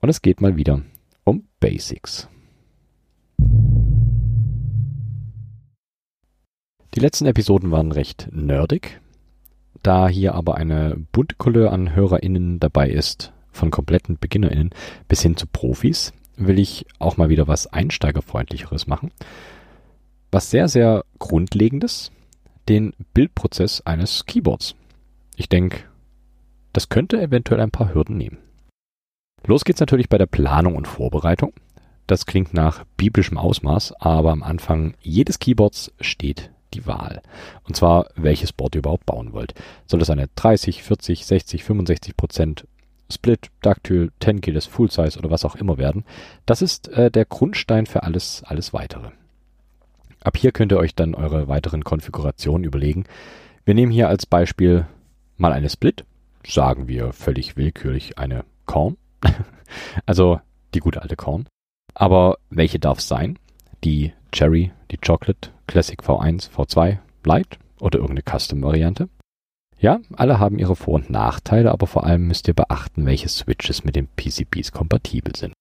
Und 0.04 0.10
es 0.10 0.20
geht 0.20 0.42
mal 0.42 0.58
wieder 0.58 0.82
um 1.24 1.44
Basics. 1.60 2.28
Die 6.94 7.00
letzten 7.00 7.24
Episoden 7.24 7.70
waren 7.70 7.90
recht 7.90 8.28
nerdig. 8.30 9.00
Da 9.82 10.06
hier 10.06 10.34
aber 10.34 10.56
eine 10.56 10.98
bunte 11.12 11.36
Couleur 11.36 11.72
an 11.72 11.94
HörerInnen 11.94 12.60
dabei 12.60 12.90
ist, 12.90 13.32
von 13.50 13.70
kompletten 13.70 14.18
BeginnerInnen 14.18 14.74
bis 15.08 15.22
hin 15.22 15.38
zu 15.38 15.46
Profis, 15.46 16.12
will 16.36 16.58
ich 16.58 16.84
auch 16.98 17.16
mal 17.16 17.30
wieder 17.30 17.48
was 17.48 17.66
Einsteigerfreundlicheres 17.68 18.86
machen. 18.86 19.10
Was 20.30 20.50
sehr, 20.50 20.68
sehr 20.68 21.06
Grundlegendes, 21.18 22.12
den 22.68 22.92
Bildprozess 23.14 23.80
eines 23.80 24.26
Keyboards. 24.26 24.74
Ich 25.36 25.48
denke, 25.48 25.78
das 26.74 26.90
könnte 26.90 27.22
eventuell 27.22 27.62
ein 27.62 27.70
paar 27.70 27.94
Hürden 27.94 28.18
nehmen. 28.18 28.43
Los 29.46 29.64
geht's 29.64 29.80
natürlich 29.80 30.08
bei 30.08 30.16
der 30.16 30.26
Planung 30.26 30.74
und 30.74 30.88
Vorbereitung. 30.88 31.52
Das 32.06 32.24
klingt 32.24 32.54
nach 32.54 32.84
biblischem 32.96 33.36
Ausmaß, 33.36 33.92
aber 34.00 34.32
am 34.32 34.42
Anfang 34.42 34.94
jedes 35.00 35.38
Keyboards 35.38 35.92
steht 36.00 36.50
die 36.72 36.86
Wahl. 36.86 37.22
Und 37.64 37.76
zwar, 37.76 38.06
welches 38.16 38.52
Board 38.52 38.74
ihr 38.74 38.80
überhaupt 38.80 39.06
bauen 39.06 39.32
wollt. 39.32 39.54
Soll 39.86 40.00
das 40.00 40.10
eine 40.10 40.28
30, 40.34 40.82
40, 40.82 41.26
60, 41.26 41.64
65 41.64 42.16
Prozent 42.16 42.66
Split, 43.12 43.50
Dactyl, 43.60 44.12
Tenkeyless, 44.18 44.66
Full 44.66 44.90
Size 44.90 45.18
oder 45.18 45.30
was 45.30 45.44
auch 45.44 45.56
immer 45.56 45.76
werden? 45.76 46.04
Das 46.46 46.62
ist 46.62 46.88
äh, 46.88 47.10
der 47.10 47.26
Grundstein 47.26 47.84
für 47.84 48.02
alles, 48.02 48.42
alles 48.46 48.72
weitere. 48.72 49.10
Ab 50.22 50.38
hier 50.38 50.52
könnt 50.52 50.72
ihr 50.72 50.78
euch 50.78 50.94
dann 50.94 51.14
eure 51.14 51.48
weiteren 51.48 51.84
Konfigurationen 51.84 52.64
überlegen. 52.64 53.04
Wir 53.66 53.74
nehmen 53.74 53.92
hier 53.92 54.08
als 54.08 54.24
Beispiel 54.24 54.86
mal 55.36 55.52
eine 55.52 55.68
Split, 55.68 56.06
sagen 56.46 56.88
wir 56.88 57.12
völlig 57.12 57.58
willkürlich 57.58 58.18
eine 58.18 58.44
Korn 58.64 58.96
also 60.06 60.40
die 60.74 60.80
gute 60.80 61.02
alte 61.02 61.16
Korn. 61.16 61.46
Aber 61.94 62.38
welche 62.50 62.78
darf 62.78 62.98
es 62.98 63.08
sein? 63.08 63.38
Die 63.84 64.12
Cherry, 64.32 64.72
die 64.90 64.98
Chocolate, 64.98 65.50
Classic 65.66 66.00
V1, 66.00 66.50
V2, 66.50 66.98
Light 67.24 67.58
oder 67.80 67.98
irgendeine 67.98 68.38
Custom-Variante? 68.38 69.08
Ja, 69.78 70.00
alle 70.14 70.38
haben 70.38 70.58
ihre 70.58 70.76
Vor- 70.76 70.94
und 70.94 71.10
Nachteile, 71.10 71.70
aber 71.70 71.86
vor 71.86 72.04
allem 72.04 72.26
müsst 72.26 72.48
ihr 72.48 72.54
beachten, 72.54 73.06
welche 73.06 73.28
Switches 73.28 73.84
mit 73.84 73.96
den 73.96 74.08
PCBs 74.08 74.72
kompatibel 74.72 75.36
sind. 75.36 75.52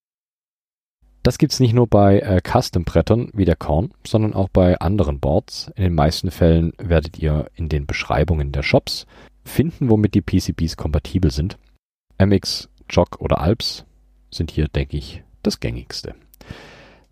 Das 1.23 1.37
gibt's 1.37 1.61
nicht 1.61 1.73
nur 1.73 1.87
bei 1.87 2.19
äh, 2.19 2.41
Custom-Brettern 2.41 3.31
wie 3.33 3.45
der 3.45 3.55
Korn, 3.55 3.93
sondern 4.05 4.33
auch 4.33 4.49
bei 4.49 4.77
anderen 4.79 5.19
Boards. 5.19 5.71
In 5.75 5.83
den 5.83 5.95
meisten 5.95 6.31
Fällen 6.31 6.73
werdet 6.77 7.17
ihr 7.17 7.49
in 7.55 7.69
den 7.69 7.85
Beschreibungen 7.85 8.51
der 8.51 8.63
Shops 8.63 9.05
finden, 9.45 9.89
womit 9.89 10.15
die 10.15 10.21
PCBs 10.21 10.75
kompatibel 10.75 11.31
sind. 11.31 11.57
MX 12.17 12.69
Jog 12.89 13.19
oder 13.19 13.41
Alps 13.41 13.85
sind 14.31 14.51
hier, 14.51 14.67
denke 14.67 14.97
ich, 14.97 15.23
das 15.41 15.59
gängigste. 15.59 16.15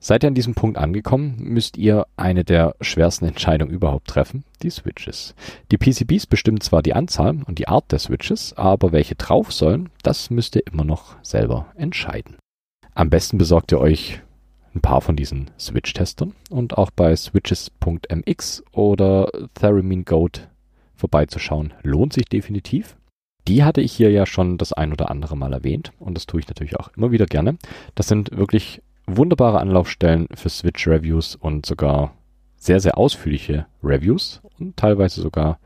Seid 0.04 0.24
ihr 0.24 0.30
an 0.30 0.34
diesem 0.34 0.56
Punkt 0.56 0.80
angekommen, 0.80 1.36
müsst 1.38 1.78
ihr 1.78 2.08
eine 2.18 2.44
der 2.44 2.76
schwersten 2.82 3.26
Entscheidungen 3.26 3.72
überhaupt 3.72 4.08
treffen, 4.08 4.44
die 4.64 4.72
Switches. 4.72 5.36
Die 5.72 5.78
PCBs 5.78 6.26
bestimmen 6.26 6.60
zwar 6.60 6.82
die 6.82 6.96
Anzahl 6.96 7.44
und 7.46 7.60
die 7.60 7.68
Art 7.68 7.92
der 7.92 8.00
Switches, 8.00 8.54
aber 8.58 8.92
welche 8.92 9.14
drauf 9.14 9.54
sollen, 9.54 9.90
das 10.02 10.32
müsst 10.32 10.56
ihr 10.56 10.66
immer 10.66 10.86
noch 10.86 11.24
selber 11.24 11.68
entscheiden. 11.76 12.38
Am 12.96 13.12
besten 13.12 13.38
besorgt 13.38 13.72
ihr 13.72 13.80
euch 13.80 14.22
ein 14.74 14.82
paar 14.82 15.02
von 15.02 15.16
diesen 15.16 15.52
Switch-Testern 15.60 16.34
und 16.50 16.80
auch 16.80 16.90
bei 16.90 17.16
switches.mx 17.16 18.64
oder 18.72 19.30
Theremin 19.54 20.04
Goat 20.06 20.50
vorbeizuschauen 20.96 21.74
lohnt 21.84 22.14
sich 22.14 22.26
definitiv. 22.26 22.98
Die 23.48 23.64
hatte 23.64 23.82
ich 23.82 23.92
hier 23.92 24.12
ja 24.12 24.26
schon 24.26 24.58
das 24.58 24.74
ein 24.74 24.92
oder 24.92 25.10
andere 25.10 25.36
Mal 25.36 25.54
erwähnt 25.54 25.92
und 26.00 26.16
das 26.16 26.28
tue 26.28 26.40
ich 26.40 26.48
natürlich 26.48 26.78
auch 26.78 26.90
immer 26.96 27.12
wieder 27.12 27.26
gerne. 27.26 27.58
Das 27.96 28.08
sind 28.08 28.38
wirklich 28.38 28.82
wunderbare 29.08 29.60
Anlaufstellen 29.60 30.28
für 30.34 30.50
Switch-Reviews 30.50 31.36
und 31.36 31.66
sogar 31.66 32.14
sehr, 32.58 32.80
sehr 32.80 32.98
ausführliche 32.98 33.66
Reviews 33.84 34.42
und 34.60 34.78
teilweise 34.78 35.22
sogar 35.22 35.60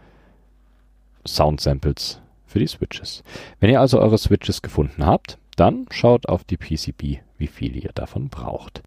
Sound-Samples 1.27 2.21
für 2.45 2.59
die 2.59 2.67
Switches. 2.67 3.23
Wenn 3.59 3.69
ihr 3.69 3.81
also 3.81 3.99
eure 3.99 4.17
Switches 4.17 4.61
gefunden 4.61 5.05
habt, 5.05 5.37
dann 5.57 5.87
schaut 5.91 6.29
auf 6.29 6.43
die 6.43 6.57
PCB, 6.57 7.21
wie 7.37 7.47
viel 7.47 7.75
ihr 7.75 7.91
davon 7.93 8.29
braucht. 8.29 8.81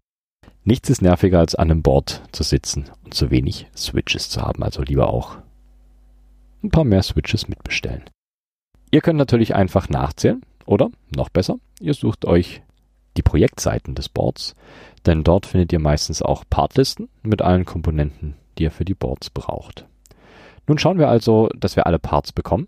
Nichts 0.63 0.89
ist 0.89 1.01
nerviger, 1.01 1.39
als 1.39 1.55
an 1.55 1.71
einem 1.71 1.81
Board 1.83 2.23
zu 2.31 2.43
sitzen 2.43 2.89
und 3.03 3.13
zu 3.13 3.31
wenig 3.31 3.67
Switches 3.75 4.29
zu 4.29 4.41
haben, 4.41 4.63
also 4.63 4.81
lieber 4.81 5.13
auch 5.13 5.37
ein 6.63 6.69
paar 6.69 6.83
mehr 6.83 7.03
Switches 7.03 7.47
mitbestellen. 7.47 8.03
Ihr 8.91 9.01
könnt 9.01 9.17
natürlich 9.17 9.55
einfach 9.55 9.89
nachzählen 9.89 10.41
oder 10.65 10.89
noch 11.15 11.29
besser, 11.29 11.59
ihr 11.79 11.93
sucht 11.93 12.25
euch 12.25 12.61
die 13.17 13.21
Projektseiten 13.21 13.95
des 13.95 14.09
Boards, 14.09 14.55
denn 15.05 15.23
dort 15.23 15.45
findet 15.45 15.71
ihr 15.73 15.79
meistens 15.79 16.21
auch 16.21 16.43
Partlisten 16.49 17.09
mit 17.21 17.41
allen 17.41 17.65
Komponenten, 17.65 18.35
die 18.57 18.63
ihr 18.63 18.71
für 18.71 18.85
die 18.85 18.93
Boards 18.93 19.29
braucht. 19.29 19.85
Nun 20.67 20.77
schauen 20.77 20.99
wir 20.99 21.09
also, 21.09 21.49
dass 21.55 21.75
wir 21.75 21.85
alle 21.85 21.99
Parts 21.99 22.31
bekommen. 22.31 22.67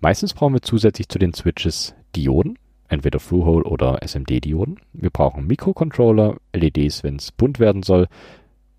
Meistens 0.00 0.34
brauchen 0.34 0.54
wir 0.54 0.62
zusätzlich 0.62 1.08
zu 1.08 1.18
den 1.18 1.34
Switches 1.34 1.94
Dioden, 2.14 2.58
entweder 2.88 3.18
Through-Hole 3.18 3.64
oder 3.64 4.02
SMD-Dioden. 4.02 4.80
Wir 4.92 5.10
brauchen 5.10 5.46
Mikrocontroller, 5.46 6.36
LEDs, 6.52 7.02
wenn 7.02 7.16
es 7.16 7.32
bunt 7.32 7.58
werden 7.58 7.82
soll, 7.82 8.08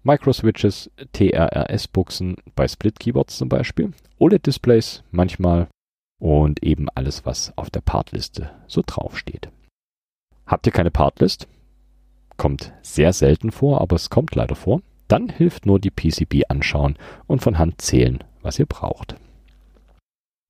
Microswitches, 0.04 0.92
TRRS-Buchsen 1.14 2.36
bei 2.56 2.68
Split-Keyboards 2.68 3.38
zum 3.38 3.50
Beispiel, 3.50 3.92
OLED-Displays 4.20 5.04
manchmal 5.12 5.68
und 6.20 6.64
eben 6.64 6.88
alles, 6.96 7.26
was 7.26 7.56
auf 7.58 7.70
der 7.70 7.82
Partliste 7.82 8.52
so 8.68 8.82
draufsteht. 8.86 9.50
Habt 10.46 10.66
ihr 10.66 10.72
keine 10.72 10.92
Partlist? 10.92 11.48
Kommt 12.38 12.74
sehr 12.82 13.14
selten 13.14 13.52
vor, 13.52 13.82
aber 13.82 13.96
es 13.96 14.10
kommt 14.10 14.36
leider 14.36 14.56
vor. 14.56 14.82
Dann 15.08 15.30
hilft 15.30 15.66
nur 15.66 15.80
die 15.80 15.92
PCB 15.92 16.50
anschauen 16.50 16.98
und 17.26 17.42
von 17.42 17.58
Hand 17.58 17.82
zählen, 17.82 18.24
was 18.42 18.60
ihr 18.60 18.66
braucht. 18.66 19.16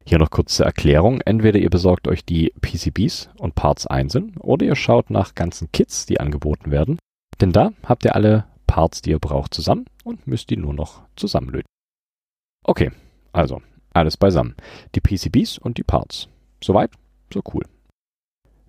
Hier 0.05 0.19
noch 0.19 0.29
kurze 0.29 0.63
Erklärung. 0.63 1.21
Entweder 1.21 1.59
ihr 1.59 1.69
besorgt 1.69 2.07
euch 2.07 2.23
die 2.23 2.53
PCBs 2.61 3.29
und 3.37 3.55
Parts 3.55 3.87
einzeln 3.87 4.37
oder 4.37 4.65
ihr 4.65 4.75
schaut 4.75 5.09
nach 5.09 5.35
ganzen 5.35 5.71
Kits, 5.71 6.05
die 6.05 6.19
angeboten 6.19 6.71
werden. 6.71 6.97
Denn 7.41 7.51
da 7.51 7.71
habt 7.83 8.05
ihr 8.05 8.15
alle 8.15 8.45
Parts, 8.67 9.01
die 9.01 9.11
ihr 9.11 9.19
braucht, 9.19 9.53
zusammen 9.53 9.85
und 10.03 10.25
müsst 10.25 10.49
die 10.49 10.57
nur 10.57 10.73
noch 10.73 11.01
zusammenlöten. 11.15 11.67
Okay, 12.63 12.91
also 13.31 13.61
alles 13.99 14.17
beisammen. 14.17 14.55
Die 14.95 15.01
PCBs 15.01 15.57
und 15.57 15.77
die 15.77 15.83
Parts. 15.83 16.27
Soweit, 16.63 16.91
so 17.33 17.41
cool. 17.53 17.63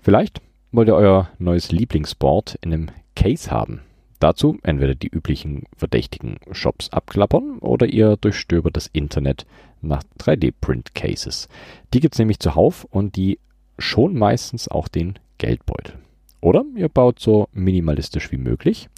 Vielleicht 0.00 0.40
wollt 0.72 0.88
ihr 0.88 0.94
euer 0.94 1.30
neues 1.38 1.72
Lieblingsboard 1.72 2.58
in 2.60 2.72
einem 2.72 2.90
Case 3.14 3.50
haben. 3.50 3.80
Dazu 4.20 4.58
entweder 4.62 4.94
die 4.94 5.08
üblichen 5.08 5.64
verdächtigen 5.76 6.38
Shops 6.50 6.90
abklappern 6.90 7.58
oder 7.58 7.86
ihr 7.86 8.16
durchstöbert 8.16 8.76
das 8.76 8.88
Internet 8.92 9.46
nach 9.80 10.02
3D-Print-Cases. 10.18 11.48
Die 11.94 12.00
gibt's 12.00 12.18
nämlich 12.18 12.40
zuhauf 12.40 12.84
und 12.84 13.16
die 13.16 13.38
schon 13.78 14.18
meistens 14.18 14.66
auch 14.68 14.88
den 14.88 15.18
Geldbeutel. 15.38 15.94
Oder 16.40 16.64
ihr 16.74 16.88
baut 16.88 17.20
so 17.20 17.48
minimalistisch 17.52 18.32
wie 18.32 18.38
möglich. 18.38 18.88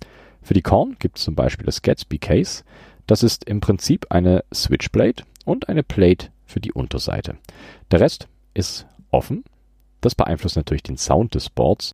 Für 0.42 0.54
die 0.54 0.62
Korn 0.62 0.96
gibt's 0.98 1.22
zum 1.22 1.34
Beispiel 1.34 1.66
das 1.66 1.82
Gatsby 1.82 2.18
Case. 2.18 2.64
Das 3.06 3.22
ist 3.22 3.44
im 3.44 3.60
Prinzip 3.60 4.06
eine 4.10 4.44
Switchblade 4.54 5.24
und 5.44 5.68
eine 5.68 5.82
Plate 5.82 6.28
für 6.46 6.60
die 6.60 6.72
Unterseite. 6.72 7.36
Der 7.90 8.00
Rest 8.00 8.28
ist 8.54 8.86
offen. 9.10 9.44
Das 10.00 10.14
beeinflusst 10.14 10.56
natürlich 10.56 10.82
den 10.82 10.96
Sound 10.96 11.34
des 11.34 11.50
Boards. 11.50 11.92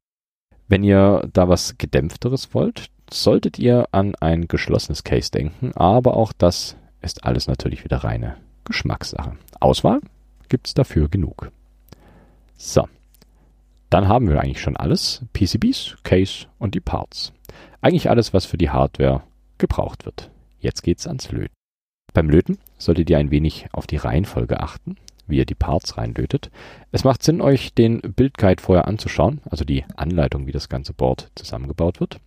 Wenn 0.68 0.82
ihr 0.82 1.28
da 1.32 1.48
was 1.48 1.78
gedämpfteres 1.78 2.54
wollt, 2.54 2.90
solltet 3.10 3.58
ihr 3.58 3.86
an 3.92 4.14
ein 4.16 4.48
geschlossenes 4.48 5.04
Case 5.04 5.30
denken, 5.30 5.72
aber 5.74 6.16
auch 6.16 6.32
das 6.32 6.76
ist 7.02 7.24
alles 7.24 7.46
natürlich 7.46 7.84
wieder 7.84 7.98
reine 7.98 8.36
Geschmackssache. 8.64 9.36
Auswahl 9.60 10.00
gibt's 10.48 10.74
dafür 10.74 11.08
genug. 11.08 11.50
So, 12.56 12.88
dann 13.90 14.08
haben 14.08 14.28
wir 14.28 14.40
eigentlich 14.40 14.60
schon 14.60 14.76
alles. 14.76 15.24
PCBs, 15.32 15.98
Case 16.02 16.46
und 16.58 16.74
die 16.74 16.80
Parts. 16.80 17.32
Eigentlich 17.80 18.10
alles, 18.10 18.34
was 18.34 18.46
für 18.46 18.58
die 18.58 18.70
Hardware 18.70 19.22
gebraucht 19.58 20.04
wird. 20.04 20.30
Jetzt 20.58 20.82
geht's 20.82 21.06
ans 21.06 21.30
Löten. 21.30 21.55
Beim 22.16 22.30
Löten 22.30 22.56
solltet 22.78 23.10
ihr 23.10 23.18
ein 23.18 23.30
wenig 23.30 23.66
auf 23.72 23.86
die 23.86 23.98
Reihenfolge 23.98 24.60
achten 24.60 24.96
wie 25.26 25.36
ihr 25.36 25.44
die 25.44 25.54
Parts 25.54 25.98
reinlötet. 25.98 26.50
Es 26.92 27.04
macht 27.04 27.22
Sinn, 27.22 27.42
euch 27.42 27.74
den 27.74 28.00
Bildguide 28.00 28.62
vorher 28.62 28.86
anzuschauen, 28.86 29.40
also 29.44 29.64
die 29.64 29.84
Anleitung, 29.96 30.46
wie 30.46 30.52
das 30.52 30.68
ganze 30.68 30.92
Board 30.92 31.30
zusammengebaut 31.34 32.00
wird. 32.00 32.20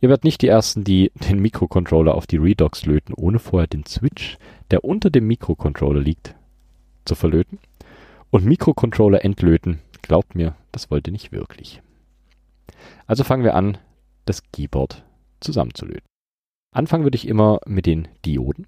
Ihr 0.00 0.08
werdet 0.08 0.24
nicht 0.24 0.40
die 0.40 0.48
Ersten, 0.48 0.84
die 0.84 1.10
den 1.28 1.40
Mikrocontroller 1.40 2.14
auf 2.14 2.26
die 2.26 2.36
Redox 2.36 2.86
löten, 2.86 3.12
ohne 3.12 3.38
vorher 3.38 3.66
den 3.66 3.84
Switch, 3.84 4.38
der 4.70 4.84
unter 4.84 5.10
dem 5.10 5.26
Mikrocontroller 5.26 6.00
liegt, 6.00 6.36
zu 7.04 7.14
verlöten. 7.14 7.58
Und 8.30 8.44
Mikrocontroller 8.44 9.24
entlöten, 9.24 9.80
glaubt 10.00 10.34
mir, 10.34 10.54
das 10.72 10.90
wollt 10.90 11.08
ihr 11.08 11.12
nicht 11.12 11.32
wirklich. 11.32 11.82
Also 13.06 13.24
fangen 13.24 13.44
wir 13.44 13.56
an, 13.56 13.78
das 14.26 14.42
Keyboard 14.52 15.04
zusammenzulöten. 15.40 16.06
Anfangen 16.72 17.04
würde 17.04 17.16
ich 17.16 17.28
immer 17.28 17.58
mit 17.66 17.86
den 17.86 18.08
Dioden. 18.24 18.66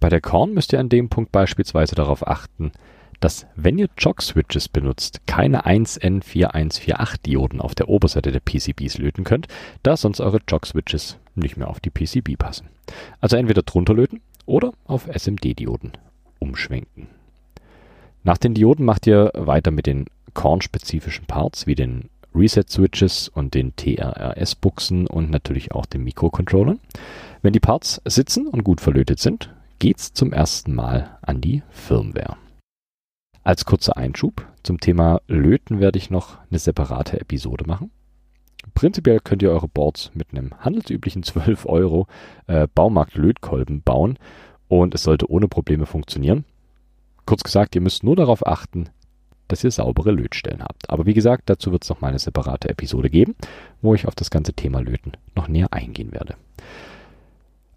Bei 0.00 0.08
der 0.08 0.20
Korn 0.20 0.52
müsst 0.52 0.72
ihr 0.72 0.80
an 0.80 0.88
dem 0.88 1.08
Punkt 1.08 1.32
beispielsweise 1.32 1.94
darauf 1.94 2.26
achten, 2.26 2.72
dass 3.20 3.46
wenn 3.56 3.78
ihr 3.78 3.88
Jog-Switches 3.96 4.68
benutzt, 4.68 5.22
keine 5.26 5.66
1N4148-Dioden 5.66 7.60
auf 7.60 7.74
der 7.74 7.88
Oberseite 7.88 8.30
der 8.30 8.40
PCBs 8.40 8.98
löten 8.98 9.24
könnt, 9.24 9.48
da 9.82 9.96
sonst 9.96 10.20
eure 10.20 10.40
Jog-Switches 10.46 11.18
nicht 11.34 11.56
mehr 11.56 11.68
auf 11.68 11.80
die 11.80 11.90
PCB 11.90 12.36
passen. 12.38 12.68
Also 13.20 13.36
entweder 13.36 13.62
drunter 13.62 13.94
löten 13.94 14.20
oder 14.44 14.72
auf 14.84 15.08
SMD-Dioden 15.08 15.92
umschwenken. 16.38 17.08
Nach 18.22 18.38
den 18.38 18.54
Dioden 18.54 18.84
macht 18.84 19.06
ihr 19.06 19.30
weiter 19.34 19.70
mit 19.70 19.86
den 19.86 20.06
Korn-spezifischen 20.34 21.26
Parts 21.26 21.66
wie 21.66 21.74
den 21.74 22.10
Reset-Switches 22.34 23.28
und 23.28 23.54
den 23.54 23.74
TRRS-Buchsen 23.76 25.06
und 25.06 25.30
natürlich 25.30 25.72
auch 25.72 25.86
den 25.86 26.04
Mikrocontrollern. 26.04 26.80
Wenn 27.40 27.54
die 27.54 27.60
Parts 27.60 28.02
sitzen 28.04 28.46
und 28.46 28.62
gut 28.62 28.80
verlötet 28.80 29.20
sind, 29.20 29.54
geht's 29.78 30.12
zum 30.12 30.32
ersten 30.32 30.74
Mal 30.74 31.18
an 31.22 31.40
die 31.40 31.62
Firmware. 31.70 32.36
Als 33.42 33.64
kurzer 33.64 33.96
Einschub 33.96 34.46
zum 34.62 34.80
Thema 34.80 35.20
Löten 35.28 35.78
werde 35.80 35.98
ich 35.98 36.10
noch 36.10 36.38
eine 36.50 36.58
separate 36.58 37.20
Episode 37.20 37.64
machen. 37.66 37.90
Prinzipiell 38.74 39.20
könnt 39.20 39.42
ihr 39.42 39.50
eure 39.50 39.68
Boards 39.68 40.10
mit 40.14 40.32
einem 40.32 40.52
handelsüblichen 40.58 41.22
12 41.24 41.66
Euro 41.66 42.06
äh, 42.46 42.66
Baumarkt-Lötkolben 42.74 43.82
bauen 43.82 44.18
und 44.68 44.94
es 44.94 45.02
sollte 45.02 45.30
ohne 45.30 45.48
Probleme 45.48 45.86
funktionieren. 45.86 46.44
Kurz 47.24 47.42
gesagt, 47.42 47.74
ihr 47.74 47.80
müsst 47.80 48.02
nur 48.02 48.16
darauf 48.16 48.46
achten, 48.46 48.88
dass 49.48 49.62
ihr 49.62 49.70
saubere 49.70 50.10
Lötstellen 50.10 50.62
habt. 50.62 50.90
Aber 50.90 51.06
wie 51.06 51.14
gesagt, 51.14 51.44
dazu 51.46 51.70
wird 51.70 51.84
es 51.84 51.88
noch 51.90 52.00
mal 52.00 52.08
eine 52.08 52.18
separate 52.18 52.68
Episode 52.68 53.10
geben, 53.10 53.36
wo 53.80 53.94
ich 53.94 54.08
auf 54.08 54.14
das 54.14 54.30
ganze 54.30 54.54
Thema 54.54 54.80
Löten 54.80 55.12
noch 55.34 55.48
näher 55.48 55.72
eingehen 55.72 56.12
werde. 56.12 56.34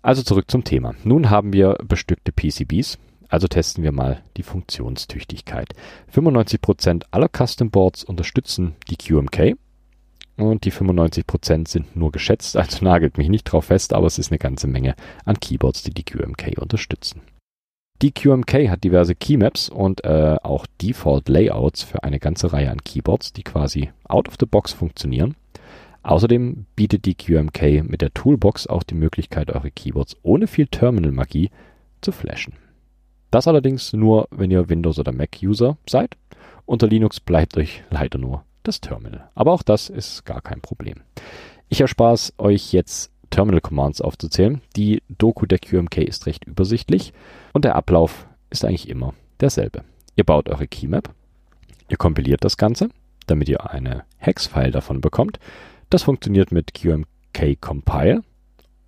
Also 0.02 0.24
zurück 0.24 0.50
zum 0.50 0.64
Thema. 0.64 0.96
Nun 1.04 1.30
haben 1.30 1.52
wir 1.54 1.78
bestückte 1.84 2.32
PCBs, 2.32 2.98
also 3.28 3.48
testen 3.48 3.84
wir 3.84 3.92
mal 3.92 4.24
die 4.38 4.44
Funktionstüchtigkeit. 4.44 5.74
95% 6.14 7.04
aller 7.12 7.30
Custom 7.30 7.70
Boards 7.70 8.04
unterstützen 8.04 8.76
die 8.90 8.96
QMK 8.96 9.58
und 10.38 10.64
die 10.64 10.72
95% 10.72 11.68
sind 11.68 11.96
nur 11.96 12.12
geschätzt, 12.12 12.56
also 12.56 12.84
nagelt 12.86 13.18
mich 13.18 13.30
nicht 13.30 13.44
drauf 13.44 13.66
fest, 13.66 13.94
aber 13.94 14.08
es 14.08 14.18
ist 14.18 14.32
eine 14.32 14.40
ganze 14.40 14.68
Menge 14.68 14.96
an 15.26 15.40
Keyboards, 15.40 15.84
die 15.84 15.94
die 15.94 16.04
QMK 16.04 16.58
unterstützen. 16.60 17.22
Die 18.02 18.14
QMK 18.14 18.70
hat 18.70 18.86
diverse 18.86 19.14
Keymaps 19.14 19.68
und 19.68 20.06
äh, 20.06 20.38
auch 20.42 20.66
Default 20.82 21.28
Layouts 21.28 21.84
für 21.84 22.04
eine 22.04 22.20
ganze 22.20 22.54
Reihe 22.54 22.72
an 22.72 22.82
Keyboards, 22.82 23.34
die 23.34 23.44
quasi 23.44 23.90
out 24.08 24.30
of 24.30 24.36
the 24.40 24.46
box 24.46 24.72
funktionieren. 24.72 25.36
Außerdem 26.04 26.66
bietet 26.76 27.06
die 27.06 27.16
QMK 27.16 27.84
mit 27.84 28.02
der 28.02 28.14
Toolbox 28.14 28.68
auch 28.68 28.84
die 28.84 28.96
Möglichkeit, 28.96 29.52
eure 29.52 29.72
Keyboards 29.72 30.16
ohne 30.24 30.48
viel 30.48 30.68
Terminal-Magie 30.68 31.52
zu 32.02 32.12
flashen. 32.12 32.54
Das 33.32 33.48
allerdings 33.48 33.94
nur, 33.94 34.28
wenn 34.32 34.52
ihr 34.52 34.70
Windows- 34.70 35.00
oder 35.00 35.12
Mac-User 35.12 35.78
seid. 35.88 36.16
Unter 36.66 36.88
Linux 36.88 37.20
bleibt 37.20 37.58
euch 37.58 37.84
leider 37.90 38.18
nur 38.18 38.44
das 38.64 38.82
Terminal. 38.82 39.30
Aber 39.36 39.54
auch 39.54 39.64
das 39.64 39.90
ist 39.90 40.26
gar 40.26 40.42
kein 40.42 40.62
Problem. 40.62 40.96
Ich 41.68 41.82
erspare 41.82 42.14
es 42.14 42.34
euch 42.38 42.74
jetzt 42.74 43.12
Terminal 43.30 43.62
Commands 43.62 44.02
aufzuzählen. 44.02 44.62
Die 44.76 45.04
Doku 45.10 45.46
der 45.46 45.60
QMK 45.60 45.98
ist 45.98 46.26
recht 46.26 46.46
übersichtlich 46.46 47.14
und 47.54 47.66
der 47.66 47.76
Ablauf 47.76 48.28
ist 48.50 48.66
eigentlich 48.66 48.90
immer 48.90 49.14
derselbe. 49.40 49.84
Ihr 50.16 50.24
baut 50.24 50.50
eure 50.50 50.68
Keymap, 50.68 51.14
ihr 51.88 51.98
kompiliert 51.98 52.44
das 52.44 52.58
Ganze, 52.58 52.90
damit 53.28 53.48
ihr 53.50 53.70
eine 53.70 54.04
Hex-File 54.18 54.72
davon 54.72 55.02
bekommt. 55.02 55.40
Das 55.90 56.04
funktioniert 56.04 56.52
mit 56.52 56.76
QMK 56.76 57.60
Compile 57.60 58.24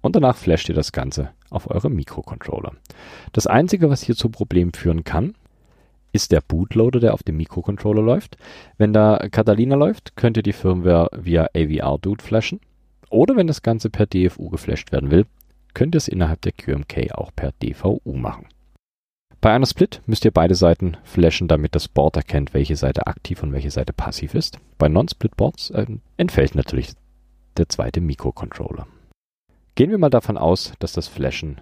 und 0.01 0.15
danach 0.15 0.35
flasht 0.35 0.69
ihr 0.69 0.75
das 0.75 0.91
Ganze 0.91 1.31
auf 1.49 1.69
eure 1.69 1.89
Mikrocontroller. 1.89 2.73
Das 3.31 3.47
einzige, 3.47 3.89
was 3.89 4.03
hier 4.03 4.15
zu 4.15 4.29
Problemen 4.29 4.71
führen 4.73 5.03
kann, 5.03 5.33
ist 6.13 6.31
der 6.31 6.41
Bootloader, 6.41 6.99
der 6.99 7.13
auf 7.15 7.23
dem 7.23 7.37
Mikrocontroller 7.37 8.03
läuft. 8.03 8.37
Wenn 8.77 8.93
da 8.93 9.17
Catalina 9.31 9.75
läuft, 9.75 10.15
könnt 10.15 10.37
ihr 10.37 10.43
die 10.43 10.53
Firmware 10.53 11.09
via 11.13 11.47
AVR-Dude 11.55 12.23
flashen. 12.23 12.59
Oder 13.09 13.35
wenn 13.35 13.47
das 13.47 13.63
Ganze 13.63 13.89
per 13.89 14.05
DFU 14.05 14.49
geflasht 14.49 14.91
werden 14.91 15.09
will, 15.09 15.25
könnt 15.73 15.95
ihr 15.95 15.97
es 15.97 16.07
innerhalb 16.07 16.41
der 16.41 16.51
QMK 16.51 17.13
auch 17.13 17.31
per 17.35 17.51
DVU 17.63 17.99
machen. 18.13 18.45
Bei 19.41 19.51
einer 19.51 19.65
Split 19.65 20.03
müsst 20.05 20.23
ihr 20.23 20.29
beide 20.29 20.53
Seiten 20.53 20.97
flashen, 21.03 21.47
damit 21.47 21.73
das 21.73 21.87
Board 21.87 22.15
erkennt, 22.15 22.53
welche 22.53 22.75
Seite 22.75 23.07
aktiv 23.07 23.41
und 23.41 23.53
welche 23.53 23.71
Seite 23.71 23.91
passiv 23.91 24.35
ist. 24.35 24.59
Bei 24.77 24.87
Non-Split-Boards 24.87 25.71
äh, 25.71 25.87
entfällt 26.17 26.53
natürlich 26.53 26.93
der 27.57 27.67
zweite 27.67 28.01
Mikrocontroller. 28.01 28.85
Gehen 29.73 29.89
wir 29.89 29.97
mal 29.97 30.11
davon 30.11 30.37
aus, 30.37 30.73
dass 30.77 30.93
das 30.93 31.07
Flashen 31.07 31.59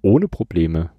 ohne 0.00 0.28
Probleme 0.28 0.90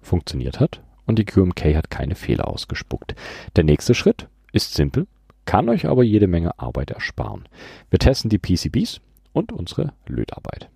funktioniert 0.00 0.58
hat 0.58 0.82
und 1.06 1.20
die 1.20 1.24
QMK 1.24 1.76
hat 1.76 1.90
keine 1.90 2.16
Fehler 2.16 2.48
ausgespuckt. 2.48 3.14
Der 3.54 3.62
nächste 3.62 3.94
Schritt 3.94 4.28
ist 4.50 4.74
simpel, 4.74 5.06
kann 5.44 5.68
euch 5.68 5.86
aber 5.86 6.02
jede 6.02 6.26
Menge 6.26 6.58
Arbeit 6.58 6.90
ersparen. 6.90 7.48
Wir 7.88 8.00
testen 8.00 8.30
die 8.30 8.38
PCBs 8.38 9.00
und 9.32 9.52
unsere 9.52 9.92
Lötarbeit. 10.06 10.70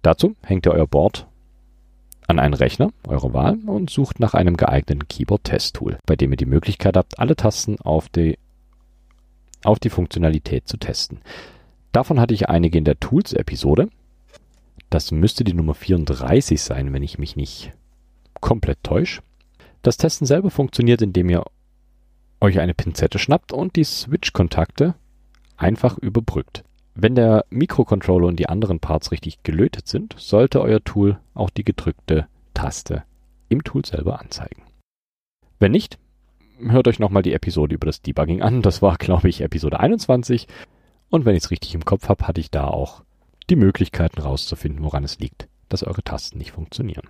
Dazu 0.00 0.34
hängt 0.42 0.66
ihr 0.66 0.72
euer 0.72 0.86
Board 0.86 1.26
an 2.26 2.38
einen 2.38 2.54
Rechner 2.54 2.90
eurer 3.06 3.32
Wahl 3.32 3.58
und 3.66 3.90
sucht 3.90 4.20
nach 4.20 4.34
einem 4.34 4.56
geeigneten 4.56 5.06
Keyboard-Test-Tool, 5.08 5.98
bei 6.06 6.16
dem 6.16 6.32
ihr 6.32 6.36
die 6.36 6.46
Möglichkeit 6.46 6.96
habt, 6.96 7.18
alle 7.18 7.36
Tasten 7.36 7.80
auf 7.80 8.08
die, 8.08 8.38
auf 9.64 9.78
die 9.78 9.90
Funktionalität 9.90 10.66
zu 10.68 10.76
testen. 10.76 11.20
Davon 11.92 12.20
hatte 12.20 12.34
ich 12.34 12.48
einige 12.48 12.78
in 12.78 12.84
der 12.84 13.00
Tools-Episode. 13.00 13.88
Das 14.90 15.12
müsste 15.12 15.44
die 15.44 15.54
Nummer 15.54 15.74
34 15.74 16.60
sein, 16.60 16.92
wenn 16.92 17.02
ich 17.02 17.18
mich 17.18 17.36
nicht 17.36 17.72
komplett 18.40 18.82
täusche. 18.82 19.22
Das 19.82 19.96
Testen 19.96 20.26
selber 20.26 20.50
funktioniert, 20.50 21.02
indem 21.02 21.30
ihr 21.30 21.44
euch 22.40 22.58
eine 22.60 22.74
Pinzette 22.74 23.18
schnappt 23.18 23.52
und 23.52 23.76
die 23.76 23.84
Switch-Kontakte 23.84 24.94
einfach 25.56 25.96
überbrückt. 25.98 26.64
Wenn 26.98 27.14
der 27.14 27.44
Mikrocontroller 27.50 28.26
und 28.26 28.36
die 28.36 28.48
anderen 28.48 28.80
Parts 28.80 29.12
richtig 29.12 29.42
gelötet 29.42 29.86
sind, 29.86 30.14
sollte 30.18 30.62
euer 30.62 30.82
Tool 30.82 31.20
auch 31.34 31.50
die 31.50 31.62
gedrückte 31.62 32.26
Taste 32.54 33.04
im 33.50 33.62
Tool 33.64 33.84
selber 33.84 34.18
anzeigen. 34.18 34.62
Wenn 35.58 35.72
nicht, 35.72 35.98
hört 36.58 36.88
euch 36.88 36.98
nochmal 36.98 37.22
die 37.22 37.34
Episode 37.34 37.74
über 37.74 37.84
das 37.84 38.00
Debugging 38.00 38.40
an. 38.40 38.62
Das 38.62 38.80
war, 38.80 38.96
glaube 38.96 39.28
ich, 39.28 39.42
Episode 39.42 39.78
21. 39.78 40.48
Und 41.10 41.26
wenn 41.26 41.36
ich 41.36 41.44
es 41.44 41.50
richtig 41.50 41.74
im 41.74 41.84
Kopf 41.84 42.08
habe, 42.08 42.26
hatte 42.26 42.40
ich 42.40 42.50
da 42.50 42.66
auch 42.66 43.02
die 43.50 43.56
Möglichkeiten 43.56 44.22
rauszufinden, 44.22 44.82
woran 44.82 45.04
es 45.04 45.18
liegt, 45.18 45.48
dass 45.68 45.84
eure 45.84 46.02
Tasten 46.02 46.38
nicht 46.38 46.52
funktionieren. 46.52 47.08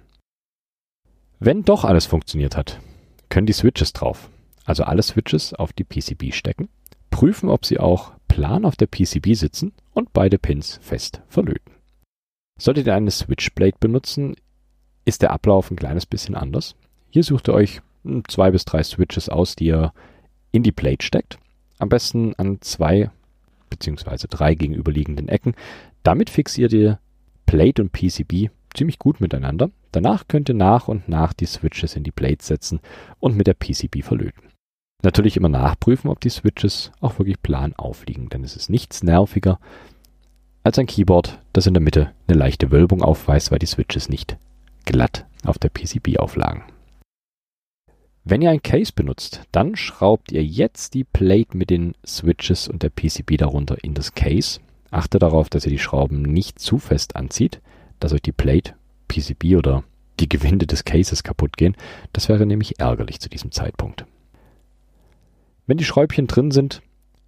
Wenn 1.39 1.63
doch 1.63 1.85
alles 1.85 2.07
funktioniert 2.07 2.57
hat, 2.57 2.81
können 3.29 3.47
die 3.47 3.53
Switches 3.53 3.93
drauf, 3.93 4.31
also 4.65 4.83
alle 4.83 5.03
Switches 5.03 5.55
auf 5.55 5.73
die 5.73 5.85
PCB 5.85 6.35
stecken, 6.35 6.69
prüfen, 7.17 7.49
ob 7.49 7.65
sie 7.65 7.79
auch 7.79 8.13
plan 8.29 8.67
auf 8.67 8.77
der 8.77 8.89
PCB 8.89 9.33
sitzen 9.33 9.73
und 9.95 10.13
beide 10.13 10.37
Pins 10.37 10.79
fest 10.83 11.23
verlöten. 11.29 11.73
Solltet 12.59 12.87
ihr 12.87 12.95
eine 12.95 13.11
Switchblade 13.11 13.79
benutzen, 13.81 14.37
ist 15.07 15.23
der 15.23 15.31
Ablauf 15.31 15.71
ein 15.71 15.79
kleines 15.79 16.05
bisschen 16.05 16.35
anders. 16.35 16.77
Hier 17.09 17.23
sucht 17.23 17.49
ihr 17.49 17.55
euch 17.55 17.81
zwei 18.29 18.51
bis 18.51 18.67
drei 18.67 18.83
Switches 18.83 19.31
aus, 19.31 19.57
die 19.57 19.65
ihr 19.65 19.95
in 20.53 20.63
die 20.63 20.73
Plate 20.73 21.07
steckt. 21.07 21.39
Am 21.79 21.89
besten 21.89 22.35
an 22.35 22.59
zwei 22.61 23.11
beziehungsweise 23.71 24.29
drei 24.29 24.55
gegenüberliegenden 24.55 25.31
Ecken. 25.31 25.55
Damit 26.03 26.29
fixiert 26.29 26.75
ihr 26.75 26.99
Plate 27.47 27.81
und 27.81 27.93
PCB 27.93 28.51
ziemlich 28.75 28.99
gut 28.99 29.23
miteinander. 29.23 29.71
Danach 29.91 30.29
könnt 30.29 30.51
ihr 30.51 30.55
nach 30.55 30.87
und 30.87 31.09
nach 31.09 31.33
die 31.33 31.47
Switches 31.47 31.97
in 31.97 32.05
die 32.05 32.13
Plate 32.13 32.45
setzen 32.45 32.81
und 33.21 33.39
mit 33.39 33.47
der 33.47 33.55
PCB 33.55 34.03
verlöten. 34.03 34.46
Natürlich 35.07 35.37
immer 35.37 35.49
nachprüfen, 35.49 36.11
ob 36.11 36.19
die 36.19 36.31
Switches 36.31 36.91
auch 37.01 37.21
wirklich 37.21 37.41
plan 37.41 37.73
aufliegen, 37.77 38.29
denn 38.29 38.43
es 38.43 38.57
ist 38.57 38.69
nichts 38.69 39.05
nerviger 39.05 39.61
als 40.65 40.81
ein 40.81 40.89
Keyboard, 40.89 41.39
das 41.53 41.69
in 41.69 41.75
der 41.75 41.81
Mitte 41.81 42.11
eine 42.27 42.37
leichte 42.37 42.73
Wölbung 42.73 43.03
aufweist, 43.03 43.53
weil 43.53 43.61
die 43.61 43.67
Switches 43.67 44.09
nicht 44.09 44.37
glatt 44.85 45.25
auf 45.45 45.61
der 45.61 45.69
PCB 45.69 46.19
auflagen. 46.19 46.65
Wenn 48.25 48.43
ihr 48.43 48.51
ein 48.51 48.65
Case 48.65 48.91
benutzt, 48.93 49.43
dann 49.53 49.77
schraubt 49.77 50.33
ihr 50.33 50.43
jetzt 50.43 50.95
die 50.95 51.05
Plate 51.05 51.57
mit 51.57 51.71
den 51.71 51.95
Switches 52.05 52.67
und 52.67 52.83
der 52.83 52.91
PCB 52.91 53.37
darunter 53.37 53.77
in 53.85 53.95
das 53.95 54.17
Case. 54.17 54.59
Achtet 54.91 55.23
darauf, 55.23 55.49
dass 55.49 55.67
ihr 55.67 55.71
die 55.71 55.79
Schrauben 55.79 56.23
nicht 56.23 56.59
zu 56.59 56.79
fest 56.79 57.15
anzieht, 57.15 57.61
dass 58.01 58.13
euch 58.13 58.23
die 58.23 58.33
Plate, 58.33 58.75
PCB 59.07 59.55
oder 59.57 59.85
die 60.19 60.29
Gewinde 60.29 60.67
des 60.67 60.85
Cases 60.85 61.23
kaputt 61.23 61.57
gehen. 61.57 61.77
Das 62.13 62.29
wäre 62.29 62.45
nämlich 62.45 62.81
ärgerlich 62.81 63.21
zu 63.21 63.29
diesem 63.29 63.53
Zeitpunkt. 63.53 64.05
Wenn 65.67 65.79
die 65.79 65.85
Schräubchen 65.85 66.29
drin 66.29 66.53
sind, 66.53 66.81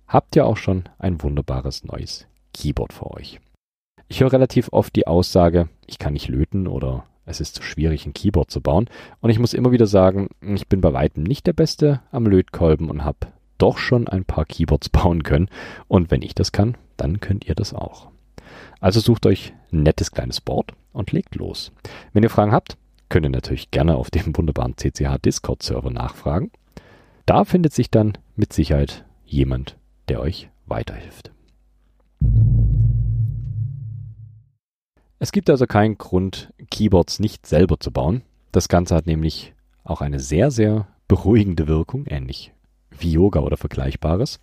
habt 0.07 0.37
ihr 0.37 0.47
auch 0.47 0.57
schon 0.57 0.85
ein 0.99 1.21
wunderbares 1.23 1.85
neues 1.85 2.27
Keyboard 2.55 2.93
vor 2.93 3.17
euch. 3.17 3.41
Ich 4.07 4.21
höre 4.21 4.33
relativ 4.33 4.69
oft 4.73 4.95
die 4.95 5.09
Aussage, 5.09 5.69
ich 5.87 5.99
kann 5.99 6.13
nicht 6.13 6.29
löten 6.29 6.69
oder 6.69 7.05
es 7.27 7.41
ist 7.41 7.57
zu 7.57 7.63
schwierig, 7.63 8.07
ein 8.07 8.15
Keyboard 8.15 8.51
zu 8.51 8.61
bauen. 8.61 8.89
Und 9.21 9.31
ich 9.31 9.41
muss 9.41 9.55
immer 9.55 9.73
wieder 9.73 9.87
sagen, 9.87 10.29
ich 10.41 10.69
bin 10.69 10.81
bei 10.81 10.93
weitem 10.93 11.25
nicht 11.25 11.47
der 11.49 11.53
Beste 11.53 12.01
am 12.13 12.27
Lötkolben 12.27 12.89
und 12.89 13.05
habe 13.05 13.27
doch 13.59 13.77
schon 13.77 14.07
ein 14.07 14.25
paar 14.25 14.45
Keyboards 14.45 14.89
bauen 14.91 15.25
können. 15.25 15.51
Und 15.89 16.13
wenn 16.13 16.23
ich 16.23 16.35
das 16.35 16.53
kann, 16.53 16.77
dann 16.97 17.19
könnt 17.19 17.47
ihr 17.47 17.57
das 17.57 17.75
auch. 17.75 18.09
Also 18.81 19.01
sucht 19.01 19.27
euch 19.27 19.53
ein 19.73 19.83
nettes 19.83 20.13
kleines 20.13 20.41
Board 20.41 20.75
und 20.93 21.11
legt 21.11 21.35
los. 21.35 21.73
Wenn 22.13 22.23
ihr 22.23 22.31
Fragen 22.31 22.53
habt, 22.53 22.79
könnt 23.09 23.27
ihr 23.27 23.31
natürlich 23.31 23.73
gerne 23.73 23.97
auf 23.97 24.11
dem 24.11 24.37
wunderbaren 24.37 24.77
CCH 24.77 25.19
Discord 25.23 25.63
Server 25.63 25.91
nachfragen. 25.91 26.53
Da 27.29 27.45
findet 27.45 27.75
sich 27.75 27.91
dann 27.91 28.17
mit 28.37 28.55
Sicherheit 28.55 29.05
jemand, 29.27 29.77
der 30.09 30.21
euch 30.21 30.49
weiterhilft. 30.65 31.31
Es 35.19 35.31
gibt 35.31 35.51
also 35.51 35.67
keinen 35.67 35.99
Grund, 35.99 36.55
Keyboards 36.71 37.21
nicht 37.21 37.45
selber 37.45 37.79
zu 37.79 37.93
bauen. 37.93 38.23
Das 38.51 38.71
Ganze 38.71 38.95
hat 38.95 39.07
nämlich 39.07 39.53
auch 39.85 40.01
eine 40.01 40.21
sehr, 40.21 40.51
sehr 40.51 40.89
beruhigende 41.07 41.69
Wirkung, 41.69 42.07
ähnlich 42.07 42.55
wie 42.99 43.13
Yoga 43.13 43.41
oder 43.41 43.59
Vergleichbares. 43.59 44.41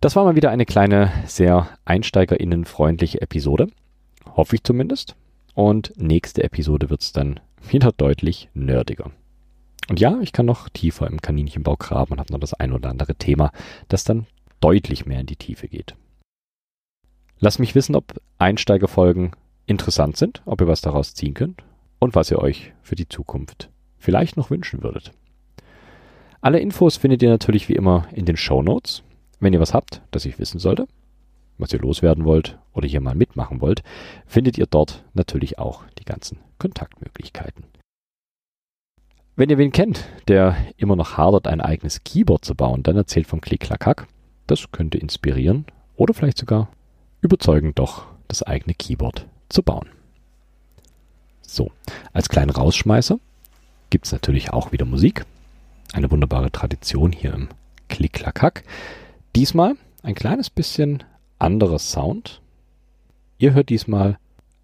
Das 0.00 0.16
war 0.16 0.24
mal 0.24 0.34
wieder 0.34 0.50
eine 0.50 0.64
kleine, 0.64 1.12
sehr 1.26 1.68
einsteigerinnenfreundliche 1.84 3.20
Episode. 3.20 3.68
Hoffe 4.34 4.56
ich 4.56 4.64
zumindest. 4.64 5.14
Und 5.52 5.92
nächste 5.98 6.42
Episode 6.42 6.88
wird 6.88 7.02
es 7.02 7.12
dann 7.12 7.38
wieder 7.70 7.92
deutlich 7.92 8.48
nerdiger. 8.54 9.10
Und 9.88 10.00
ja, 10.00 10.18
ich 10.20 10.32
kann 10.32 10.46
noch 10.46 10.68
tiefer 10.68 11.06
im 11.06 11.22
Kaninchenbau 11.22 11.76
graben 11.76 12.12
und 12.12 12.20
habe 12.20 12.32
noch 12.32 12.40
das 12.40 12.54
ein 12.54 12.72
oder 12.72 12.90
andere 12.90 13.14
Thema, 13.14 13.52
das 13.88 14.04
dann 14.04 14.26
deutlich 14.60 15.06
mehr 15.06 15.20
in 15.20 15.26
die 15.26 15.36
Tiefe 15.36 15.68
geht. 15.68 15.94
Lass 17.38 17.58
mich 17.58 17.74
wissen, 17.74 17.94
ob 17.94 18.14
Einsteigerfolgen 18.38 19.32
interessant 19.66 20.16
sind, 20.16 20.42
ob 20.46 20.60
ihr 20.60 20.68
was 20.68 20.80
daraus 20.80 21.14
ziehen 21.14 21.34
könnt 21.34 21.62
und 21.98 22.14
was 22.14 22.30
ihr 22.30 22.38
euch 22.38 22.72
für 22.82 22.94
die 22.94 23.08
Zukunft 23.08 23.70
vielleicht 23.98 24.36
noch 24.36 24.50
wünschen 24.50 24.82
würdet. 24.82 25.12
Alle 26.40 26.60
Infos 26.60 26.96
findet 26.96 27.22
ihr 27.22 27.28
natürlich 27.28 27.68
wie 27.68 27.74
immer 27.74 28.06
in 28.12 28.24
den 28.24 28.36
Show 28.36 28.62
Notes. 28.62 29.02
Wenn 29.40 29.52
ihr 29.52 29.60
was 29.60 29.74
habt, 29.74 30.02
das 30.10 30.24
ich 30.24 30.38
wissen 30.38 30.58
sollte, 30.58 30.86
was 31.58 31.72
ihr 31.72 31.80
loswerden 31.80 32.24
wollt 32.24 32.58
oder 32.72 32.86
hier 32.86 33.00
mal 33.00 33.14
mitmachen 33.14 33.60
wollt, 33.60 33.82
findet 34.26 34.56
ihr 34.56 34.66
dort 34.66 35.04
natürlich 35.14 35.58
auch 35.58 35.84
die 35.98 36.04
ganzen 36.04 36.38
Kontaktmöglichkeiten. 36.58 37.64
Wenn 39.38 39.50
ihr 39.50 39.58
wen 39.58 39.70
kennt, 39.70 40.08
der 40.28 40.56
immer 40.78 40.96
noch 40.96 41.18
hadert, 41.18 41.46
ein 41.46 41.60
eigenes 41.60 42.02
Keyboard 42.02 42.42
zu 42.42 42.54
bauen, 42.54 42.82
dann 42.82 42.96
erzählt 42.96 43.26
vom 43.26 43.42
Klick-Klack-Hack. 43.42 44.06
Das 44.46 44.70
könnte 44.72 44.96
inspirieren 44.96 45.66
oder 45.94 46.14
vielleicht 46.14 46.38
sogar 46.38 46.70
überzeugen, 47.20 47.74
doch 47.74 48.06
das 48.28 48.42
eigene 48.42 48.72
Keyboard 48.72 49.26
zu 49.50 49.62
bauen. 49.62 49.90
So, 51.42 51.70
als 52.14 52.30
kleinen 52.30 52.48
Rausschmeißer 52.48 53.18
gibt 53.90 54.06
es 54.06 54.12
natürlich 54.12 54.54
auch 54.54 54.72
wieder 54.72 54.86
Musik. 54.86 55.26
Eine 55.92 56.10
wunderbare 56.10 56.50
Tradition 56.50 57.12
hier 57.12 57.34
im 57.34 57.48
Klick-Klack-Hack. 57.88 58.64
Diesmal 59.36 59.74
ein 60.02 60.14
kleines 60.14 60.48
bisschen 60.48 61.04
anderer 61.38 61.78
Sound. 61.78 62.40
Ihr 63.36 63.52
hört 63.52 63.68
diesmal 63.68 64.16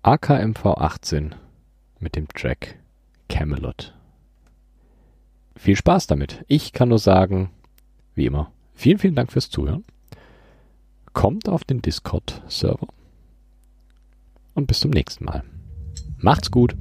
AKMV 0.03 0.65
18 0.65 1.35
mit 2.01 2.17
dem 2.17 2.27
Track 2.29 2.79
Camelot. 3.29 3.93
Viel 5.57 5.77
Spaß 5.77 6.07
damit. 6.07 6.45
Ich 6.49 6.73
kann 6.73 6.89
nur 6.89 6.99
sagen, 6.99 7.51
wie 8.15 8.27
immer, 8.27 8.51
vielen, 8.75 8.99
vielen 8.99 9.15
Dank 9.15 9.33
fürs 9.33 9.51
Zuhören. 9.51 9.85
Kommt 11.13 11.49
auf 11.49 11.65
den 11.65 11.83
Discord-Server 11.83 12.89
und 14.55 14.67
bis 14.67 14.81
zum 14.81 14.91
nächsten 14.91 15.25
Mal. 15.25 15.45
Macht's 16.19 16.51
gut! 16.51 16.75